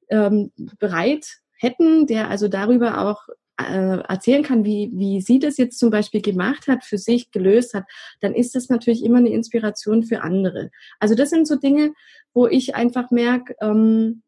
ähm, 0.08 0.52
bereit 0.78 1.26
hätten, 1.58 2.06
der 2.06 2.28
also 2.28 2.48
darüber 2.48 3.06
auch 3.06 3.26
äh, 3.60 3.98
erzählen 4.08 4.42
kann, 4.42 4.64
wie, 4.64 4.90
wie 4.94 5.20
sie 5.20 5.38
das 5.38 5.58
jetzt 5.58 5.78
zum 5.78 5.90
Beispiel 5.90 6.22
gemacht 6.22 6.66
hat, 6.66 6.84
für 6.84 6.98
sich 6.98 7.30
gelöst 7.30 7.74
hat, 7.74 7.84
dann 8.20 8.34
ist 8.34 8.54
das 8.54 8.68
natürlich 8.68 9.04
immer 9.04 9.18
eine 9.18 9.30
Inspiration 9.30 10.02
für 10.02 10.22
andere. 10.22 10.70
Also 10.98 11.14
das 11.14 11.30
sind 11.30 11.46
so 11.46 11.56
Dinge, 11.56 11.92
wo 12.34 12.46
ich 12.46 12.74
einfach 12.74 13.10
merke, 13.10 13.54
ähm, 13.60 14.22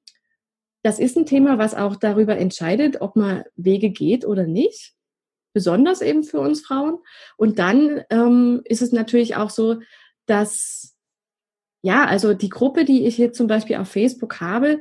das 0.83 0.99
ist 0.99 1.17
ein 1.17 1.27
Thema, 1.27 1.59
was 1.59 1.75
auch 1.75 1.97
darüber 1.97 2.37
entscheidet, 2.37 3.01
ob 3.01 3.15
man 3.15 3.45
Wege 3.57 3.91
geht 3.91 4.25
oder 4.27 4.47
nicht. 4.47 4.95
Besonders 5.55 6.01
eben 6.01 6.25
für 6.25 6.41
uns 6.41 6.63
Frauen. 6.63 6.99
Und 7.37 7.59
dann 7.59 8.03
ähm, 8.11 8.63
ist 8.65 8.83
es 8.83 8.91
natürlich 8.91 9.37
auch 9.37 9.51
so, 9.51 9.81
dass 10.27 10.97
ja, 11.83 12.05
also 12.07 12.33
die 12.33 12.49
Gruppe, 12.49 12.85
die 12.85 13.07
ich 13.07 13.17
hier 13.17 13.33
zum 13.33 13.49
Beispiel 13.49 13.77
auf 13.77 13.89
Facebook 13.89 14.41
habe, 14.41 14.81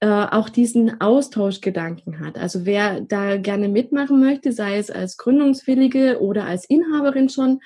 äh, 0.00 0.06
auch 0.06 0.50
diesen 0.50 1.00
Austauschgedanken 1.00 2.20
hat. 2.20 2.38
Also 2.38 2.66
wer 2.66 3.00
da 3.00 3.38
gerne 3.38 3.68
mitmachen 3.68 4.20
möchte, 4.20 4.52
sei 4.52 4.76
es 4.76 4.90
als 4.90 5.16
Gründungswillige 5.16 6.20
oder 6.20 6.44
als 6.44 6.66
Inhaberin 6.66 7.30
schon, 7.30 7.60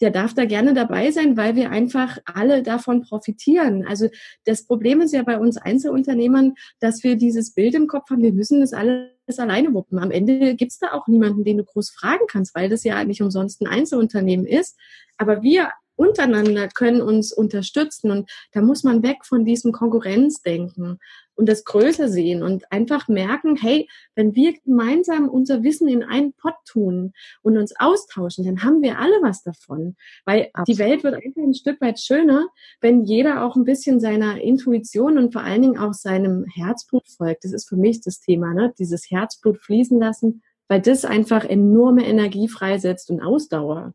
der 0.00 0.10
darf 0.10 0.34
da 0.34 0.44
gerne 0.44 0.74
dabei 0.74 1.10
sein, 1.10 1.36
weil 1.36 1.56
wir 1.56 1.70
einfach 1.70 2.18
alle 2.24 2.62
davon 2.62 3.02
profitieren. 3.02 3.86
Also 3.86 4.08
das 4.44 4.66
Problem 4.66 5.00
ist 5.00 5.12
ja 5.12 5.22
bei 5.22 5.38
uns 5.38 5.56
Einzelunternehmern, 5.56 6.54
dass 6.80 7.04
wir 7.04 7.16
dieses 7.16 7.54
Bild 7.54 7.74
im 7.74 7.86
Kopf 7.86 8.10
haben, 8.10 8.22
wir 8.22 8.32
müssen 8.32 8.60
das 8.60 8.72
alles 8.72 9.38
alleine 9.38 9.72
wuppen. 9.72 9.98
Am 9.98 10.10
Ende 10.10 10.54
gibt's 10.56 10.78
da 10.78 10.92
auch 10.92 11.06
niemanden, 11.06 11.44
den 11.44 11.58
du 11.58 11.64
groß 11.64 11.90
fragen 11.90 12.26
kannst, 12.28 12.54
weil 12.54 12.68
das 12.68 12.84
ja 12.84 13.02
nicht 13.04 13.22
umsonst 13.22 13.60
ein 13.62 13.66
Einzelunternehmen 13.66 14.46
ist. 14.46 14.76
Aber 15.16 15.42
wir 15.42 15.70
untereinander 15.96 16.68
können 16.68 17.00
uns 17.00 17.32
unterstützen 17.32 18.10
und 18.10 18.30
da 18.52 18.60
muss 18.62 18.82
man 18.82 19.02
weg 19.02 19.24
von 19.24 19.44
diesem 19.44 19.72
Konkurrenzdenken 19.72 20.98
und 21.34 21.48
das 21.48 21.64
größer 21.64 22.08
sehen 22.08 22.42
und 22.42 22.70
einfach 22.70 23.08
merken, 23.08 23.56
hey, 23.56 23.88
wenn 24.14 24.34
wir 24.34 24.54
gemeinsam 24.60 25.28
unser 25.28 25.62
Wissen 25.62 25.88
in 25.88 26.02
einen 26.02 26.32
Pott 26.32 26.54
tun 26.64 27.12
und 27.42 27.56
uns 27.56 27.74
austauschen, 27.78 28.44
dann 28.44 28.62
haben 28.62 28.82
wir 28.82 28.98
alle 28.98 29.20
was 29.22 29.42
davon, 29.42 29.96
weil 30.24 30.50
Absolut. 30.52 30.68
die 30.68 30.78
Welt 30.78 31.04
wird 31.04 31.14
einfach 31.14 31.42
ein 31.42 31.54
Stück 31.54 31.80
weit 31.80 32.00
schöner, 32.00 32.46
wenn 32.80 33.04
jeder 33.04 33.44
auch 33.44 33.56
ein 33.56 33.64
bisschen 33.64 34.00
seiner 34.00 34.40
Intuition 34.40 35.18
und 35.18 35.32
vor 35.32 35.42
allen 35.42 35.62
Dingen 35.62 35.78
auch 35.78 35.92
seinem 35.92 36.44
Herzblut 36.46 37.08
folgt. 37.08 37.44
Das 37.44 37.52
ist 37.52 37.68
für 37.68 37.76
mich 37.76 38.00
das 38.00 38.20
Thema, 38.20 38.54
ne? 38.54 38.72
dieses 38.78 39.10
Herzblut 39.10 39.58
fließen 39.58 39.98
lassen, 39.98 40.42
weil 40.68 40.80
das 40.80 41.04
einfach 41.04 41.44
enorme 41.44 42.06
Energie 42.06 42.48
freisetzt 42.48 43.10
und 43.10 43.20
Ausdauer. 43.20 43.94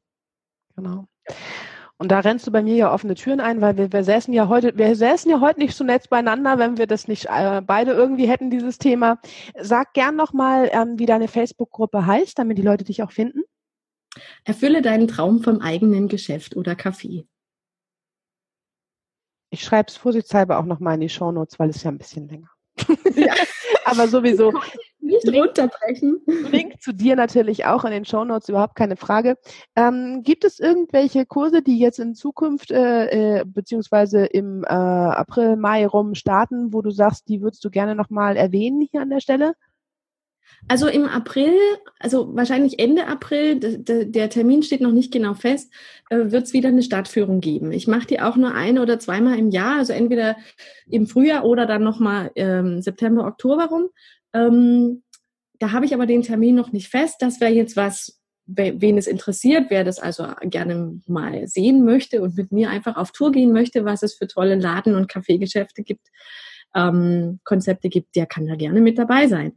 Genau. 0.75 1.07
Und 2.01 2.13
da 2.13 2.21
rennst 2.21 2.47
du 2.47 2.51
bei 2.51 2.63
mir 2.63 2.75
ja 2.75 2.93
offene 2.93 3.13
Türen 3.13 3.41
ein, 3.41 3.59
weil 3.59 3.75
wir, 3.75 3.91
wir 3.91 4.05
säßen 4.05 4.33
ja 4.33 4.47
heute, 4.47 4.77
wir 4.77 4.95
säßen 4.95 5.29
ja 5.29 5.41
heute 5.41 5.59
nicht 5.59 5.75
so 5.75 5.83
nett 5.83 6.09
beieinander, 6.09 6.57
wenn 6.57 6.77
wir 6.77 6.87
das 6.87 7.09
nicht 7.09 7.25
äh, 7.25 7.61
beide 7.61 7.91
irgendwie 7.91 8.25
hätten, 8.25 8.49
dieses 8.49 8.77
Thema. 8.77 9.19
Sag 9.59 9.93
gern 9.93 10.15
nochmal, 10.15 10.69
ähm, 10.71 10.97
wie 10.97 11.05
deine 11.05 11.27
Facebook-Gruppe 11.27 12.05
heißt, 12.05 12.39
damit 12.39 12.57
die 12.57 12.61
Leute 12.61 12.85
dich 12.85 13.03
auch 13.03 13.11
finden. 13.11 13.41
Erfülle 14.45 14.81
deinen 14.81 15.09
Traum 15.09 15.43
vom 15.43 15.59
eigenen 15.59 16.07
Geschäft 16.07 16.55
oder 16.55 16.73
Kaffee. 16.73 17.27
Ich 19.49 19.63
schreibe 19.63 19.89
es 19.89 19.97
vorsichtshalber 19.97 20.57
auch 20.57 20.65
nochmal 20.65 20.95
in 20.95 21.01
die 21.01 21.09
Shownotes, 21.09 21.59
weil 21.59 21.69
es 21.69 21.83
ja 21.83 21.91
ein 21.91 21.97
bisschen 21.97 22.29
länger. 22.29 22.49
Ja. 23.13 23.33
Aber 23.83 24.07
sowieso. 24.07 24.53
nicht 25.09 25.25
Link, 25.25 25.45
runterbrechen. 25.45 26.21
Link 26.51 26.81
zu 26.81 26.93
dir 26.93 27.15
natürlich 27.15 27.65
auch 27.65 27.83
in 27.83 27.91
den 27.91 28.05
Show 28.05 28.23
Notes, 28.23 28.49
überhaupt 28.49 28.75
keine 28.75 28.95
Frage. 28.95 29.37
Ähm, 29.75 30.21
gibt 30.23 30.43
es 30.43 30.59
irgendwelche 30.59 31.25
Kurse, 31.25 31.61
die 31.61 31.79
jetzt 31.79 31.99
in 31.99 32.15
Zukunft 32.15 32.71
äh, 32.71 33.39
äh, 33.39 33.45
beziehungsweise 33.45 34.25
im 34.25 34.63
äh, 34.63 34.67
April, 34.67 35.55
Mai 35.55 35.85
rum 35.85 36.15
starten, 36.15 36.73
wo 36.73 36.81
du 36.81 36.91
sagst, 36.91 37.27
die 37.27 37.41
würdest 37.41 37.63
du 37.65 37.69
gerne 37.69 37.95
nochmal 37.95 38.37
erwähnen 38.37 38.87
hier 38.89 39.01
an 39.01 39.09
der 39.09 39.19
Stelle? 39.19 39.53
Also 40.67 40.87
im 40.87 41.05
April, 41.05 41.53
also 41.99 42.35
wahrscheinlich 42.35 42.79
Ende 42.79 43.07
April, 43.07 43.59
der 43.59 44.29
Termin 44.29 44.61
steht 44.61 44.81
noch 44.81 44.91
nicht 44.91 45.11
genau 45.11 45.33
fest, 45.33 45.71
äh, 46.09 46.31
wird 46.31 46.43
es 46.43 46.53
wieder 46.53 46.69
eine 46.69 46.83
Stadtführung 46.83 47.39
geben. 47.39 47.71
Ich 47.71 47.87
mache 47.87 48.07
die 48.07 48.19
auch 48.19 48.35
nur 48.35 48.53
ein 48.53 48.77
oder 48.77 48.99
zweimal 48.99 49.39
im 49.39 49.49
Jahr, 49.49 49.77
also 49.77 49.93
entweder 49.93 50.35
im 50.89 51.07
Frühjahr 51.07 51.45
oder 51.45 51.65
dann 51.65 51.83
nochmal 51.83 52.31
ähm, 52.35 52.81
September, 52.81 53.25
Oktober 53.25 53.65
rum. 53.65 53.89
Ähm, 54.33 55.03
da 55.59 55.71
habe 55.71 55.85
ich 55.85 55.93
aber 55.93 56.05
den 56.05 56.21
Termin 56.21 56.55
noch 56.55 56.71
nicht 56.71 56.89
fest. 56.89 57.17
Das 57.19 57.39
wäre 57.41 57.51
jetzt 57.51 57.75
was, 57.75 58.19
wen 58.45 58.97
es 58.97 59.07
interessiert, 59.07 59.65
wer 59.69 59.83
das 59.83 59.99
also 59.99 60.25
gerne 60.41 60.99
mal 61.07 61.47
sehen 61.47 61.85
möchte 61.85 62.21
und 62.21 62.35
mit 62.35 62.51
mir 62.51 62.69
einfach 62.69 62.97
auf 62.97 63.11
Tour 63.11 63.31
gehen 63.31 63.51
möchte, 63.51 63.85
was 63.85 64.01
es 64.01 64.15
für 64.15 64.27
tolle 64.27 64.55
Laden- 64.55 64.95
und 64.95 65.09
Kaffeegeschäfte 65.09 65.83
gibt, 65.83 66.07
ähm, 66.75 67.39
Konzepte 67.43 67.89
gibt, 67.89 68.15
der 68.15 68.25
kann 68.25 68.47
da 68.47 68.55
gerne 68.55 68.81
mit 68.81 68.97
dabei 68.97 69.27
sein. 69.27 69.53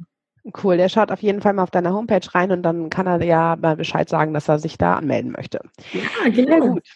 Cool, 0.62 0.76
der 0.76 0.88
schaut 0.88 1.12
auf 1.12 1.22
jeden 1.22 1.40
Fall 1.40 1.52
mal 1.52 1.62
auf 1.62 1.70
deiner 1.70 1.94
Homepage 1.94 2.26
rein 2.34 2.50
und 2.50 2.62
dann 2.62 2.90
kann 2.90 3.06
er 3.06 3.22
ja 3.22 3.56
mal 3.56 3.76
Bescheid 3.76 4.08
sagen, 4.08 4.34
dass 4.34 4.48
er 4.48 4.58
sich 4.58 4.76
da 4.76 4.96
anmelden 4.96 5.30
möchte. 5.30 5.60
Ja, 5.92 6.28
genau. 6.30 6.50
Sehr 6.50 6.60
gut. 6.60 6.88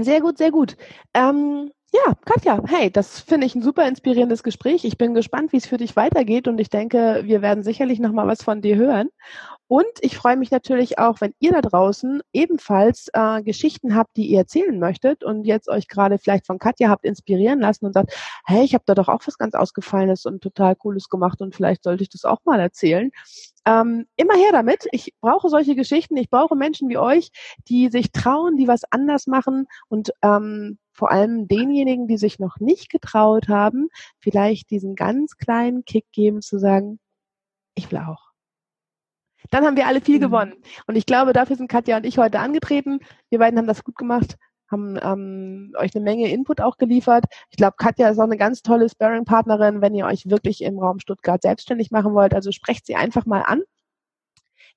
Sehr 0.00 0.20
gut, 0.20 0.38
sehr 0.38 0.50
gut. 0.50 0.76
Ähm, 1.14 1.70
ja, 1.92 2.14
Katja, 2.26 2.62
hey, 2.66 2.90
das 2.90 3.20
finde 3.20 3.46
ich 3.46 3.54
ein 3.54 3.62
super 3.62 3.88
inspirierendes 3.88 4.42
Gespräch. 4.42 4.84
Ich 4.84 4.98
bin 4.98 5.14
gespannt, 5.14 5.52
wie 5.52 5.56
es 5.56 5.66
für 5.66 5.78
dich 5.78 5.96
weitergeht 5.96 6.46
und 6.46 6.58
ich 6.60 6.68
denke, 6.68 7.22
wir 7.24 7.40
werden 7.40 7.64
sicherlich 7.64 7.98
noch 7.98 8.12
mal 8.12 8.26
was 8.26 8.42
von 8.42 8.60
dir 8.60 8.76
hören. 8.76 9.08
Und 9.68 9.86
ich 10.00 10.16
freue 10.16 10.38
mich 10.38 10.50
natürlich 10.50 10.98
auch, 10.98 11.20
wenn 11.20 11.34
ihr 11.40 11.52
da 11.52 11.60
draußen 11.60 12.22
ebenfalls 12.32 13.08
äh, 13.12 13.42
Geschichten 13.42 13.94
habt, 13.94 14.16
die 14.16 14.26
ihr 14.26 14.38
erzählen 14.38 14.78
möchtet 14.78 15.22
und 15.22 15.44
jetzt 15.44 15.68
euch 15.68 15.88
gerade 15.88 16.18
vielleicht 16.18 16.46
von 16.46 16.58
Katja 16.58 16.88
habt 16.88 17.04
inspirieren 17.04 17.60
lassen 17.60 17.84
und 17.84 17.92
sagt, 17.92 18.14
hey, 18.46 18.64
ich 18.64 18.72
habe 18.72 18.84
da 18.86 18.94
doch 18.94 19.08
auch 19.08 19.20
was 19.26 19.36
ganz 19.36 19.54
Ausgefallenes 19.54 20.24
und 20.24 20.42
total 20.42 20.74
Cooles 20.74 21.10
gemacht 21.10 21.42
und 21.42 21.54
vielleicht 21.54 21.84
sollte 21.84 22.02
ich 22.02 22.08
das 22.08 22.24
auch 22.24 22.38
mal 22.46 22.58
erzählen. 22.58 23.10
Ähm, 23.66 24.06
immer 24.16 24.34
her 24.34 24.52
damit. 24.52 24.86
Ich 24.92 25.12
brauche 25.20 25.50
solche 25.50 25.74
Geschichten. 25.76 26.16
Ich 26.16 26.30
brauche 26.30 26.56
Menschen 26.56 26.88
wie 26.88 26.96
euch, 26.96 27.30
die 27.68 27.90
sich 27.90 28.10
trauen, 28.10 28.56
die 28.56 28.68
was 28.68 28.84
anders 28.90 29.26
machen 29.26 29.66
und 29.88 30.12
ähm, 30.22 30.78
vor 30.94 31.10
allem 31.10 31.46
denjenigen, 31.46 32.08
die 32.08 32.16
sich 32.16 32.38
noch 32.38 32.58
nicht 32.58 32.90
getraut 32.90 33.48
haben, 33.48 33.88
vielleicht 34.18 34.70
diesen 34.70 34.94
ganz 34.94 35.36
kleinen 35.36 35.84
Kick 35.84 36.06
geben 36.12 36.40
zu 36.40 36.58
sagen, 36.58 36.98
ich 37.74 37.92
will 37.92 37.98
auch. 37.98 38.27
Dann 39.50 39.64
haben 39.64 39.76
wir 39.76 39.86
alle 39.86 40.00
viel 40.00 40.16
mhm. 40.16 40.22
gewonnen. 40.22 40.52
Und 40.86 40.96
ich 40.96 41.06
glaube, 41.06 41.32
dafür 41.32 41.56
sind 41.56 41.68
Katja 41.70 41.96
und 41.96 42.06
ich 42.06 42.18
heute 42.18 42.40
angetreten. 42.40 43.00
Wir 43.30 43.38
beiden 43.38 43.58
haben 43.58 43.66
das 43.66 43.84
gut 43.84 43.96
gemacht, 43.96 44.36
haben 44.70 44.98
ähm, 45.02 45.72
euch 45.78 45.94
eine 45.94 46.04
Menge 46.04 46.30
Input 46.30 46.60
auch 46.60 46.76
geliefert. 46.76 47.24
Ich 47.50 47.56
glaube, 47.56 47.76
Katja 47.78 48.08
ist 48.08 48.18
auch 48.18 48.24
eine 48.24 48.36
ganz 48.36 48.62
tolle 48.62 48.88
Sparring-Partnerin, 48.88 49.80
wenn 49.80 49.94
ihr 49.94 50.06
euch 50.06 50.28
wirklich 50.28 50.62
im 50.62 50.78
Raum 50.78 50.98
Stuttgart 50.98 51.42
selbstständig 51.42 51.90
machen 51.90 52.14
wollt. 52.14 52.34
Also 52.34 52.52
sprecht 52.52 52.86
sie 52.86 52.96
einfach 52.96 53.26
mal 53.26 53.42
an. 53.42 53.62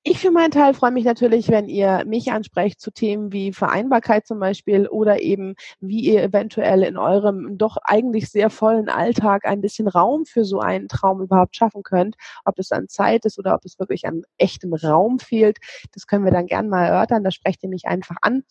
Ich 0.03 0.17
für 0.17 0.31
meinen 0.31 0.49
Teil 0.49 0.73
freue 0.73 0.89
mich 0.89 1.05
natürlich, 1.05 1.49
wenn 1.49 1.69
ihr 1.69 2.05
mich 2.07 2.31
ansprecht 2.31 2.81
zu 2.81 2.89
Themen 2.89 3.31
wie 3.31 3.53
Vereinbarkeit 3.53 4.25
zum 4.25 4.39
Beispiel 4.39 4.87
oder 4.87 5.21
eben, 5.21 5.53
wie 5.79 5.99
ihr 5.99 6.23
eventuell 6.23 6.81
in 6.81 6.97
eurem 6.97 7.55
doch 7.59 7.77
eigentlich 7.83 8.31
sehr 8.31 8.49
vollen 8.49 8.89
Alltag 8.89 9.45
ein 9.45 9.61
bisschen 9.61 9.87
Raum 9.87 10.25
für 10.25 10.43
so 10.43 10.59
einen 10.59 10.87
Traum 10.87 11.21
überhaupt 11.21 11.55
schaffen 11.55 11.83
könnt. 11.83 12.15
Ob 12.45 12.57
es 12.57 12.71
an 12.71 12.87
Zeit 12.87 13.25
ist 13.25 13.37
oder 13.37 13.53
ob 13.53 13.63
es 13.63 13.77
wirklich 13.77 14.07
an 14.07 14.23
echtem 14.39 14.73
Raum 14.73 15.19
fehlt, 15.19 15.59
das 15.93 16.07
können 16.07 16.25
wir 16.25 16.31
dann 16.31 16.47
gern 16.47 16.67
mal 16.67 16.87
erörtern. 16.87 17.23
Da 17.23 17.29
sprecht 17.29 17.61
ihr 17.61 17.69
mich 17.69 17.85
einfach 17.85 18.17
an. 18.23 18.43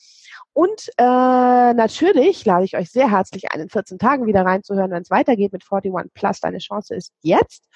Und 0.53 0.89
äh, 0.99 1.03
natürlich 1.03 2.45
lade 2.45 2.65
ich 2.65 2.77
euch 2.77 2.93
sehr 2.93 3.11
herzlich 3.11 3.51
ein, 3.51 3.61
in 3.61 3.69
14 3.69 3.99
Tagen 3.99 4.27
wieder 4.27 4.43
reinzuhören, 4.43 4.93
wenn 4.93 5.03
es 5.03 5.11
weitergeht 5.11 5.53
mit 5.53 5.65
41 5.69 6.15
Plus. 6.15 6.39
Deine 6.39 6.59
Chance 6.59 6.95
ist 6.95 7.13
jetzt 7.23 7.67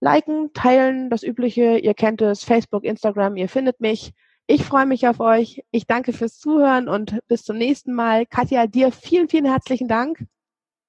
liken, 0.00 0.52
teilen, 0.52 1.10
das 1.10 1.22
Übliche. 1.22 1.78
Ihr 1.78 1.94
kennt 1.94 2.22
es, 2.22 2.44
Facebook, 2.44 2.84
Instagram, 2.84 3.36
ihr 3.36 3.48
findet 3.48 3.80
mich. 3.80 4.12
Ich 4.46 4.62
freue 4.62 4.86
mich 4.86 5.08
auf 5.08 5.18
euch. 5.18 5.64
Ich 5.72 5.86
danke 5.86 6.12
fürs 6.12 6.38
Zuhören 6.38 6.88
und 6.88 7.18
bis 7.26 7.42
zum 7.42 7.58
nächsten 7.58 7.92
Mal. 7.92 8.26
Katja, 8.26 8.66
dir 8.66 8.92
vielen, 8.92 9.28
vielen 9.28 9.46
herzlichen 9.46 9.88
Dank. 9.88 10.24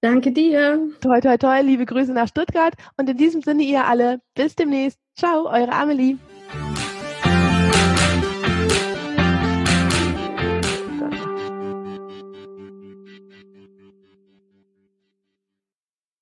Danke 0.01 0.31
dir. 0.31 0.89
Toi, 1.01 1.21
toi, 1.21 1.37
toi. 1.37 1.61
Liebe 1.61 1.85
Grüße 1.85 2.13
nach 2.13 2.27
Stuttgart. 2.27 2.75
Und 2.97 3.09
in 3.09 3.17
diesem 3.17 3.41
Sinne, 3.41 3.63
ihr 3.63 3.85
alle, 3.85 4.21
bis 4.35 4.55
demnächst. 4.55 4.99
Ciao, 5.15 5.47
eure 5.47 5.71
Amelie. 5.71 6.17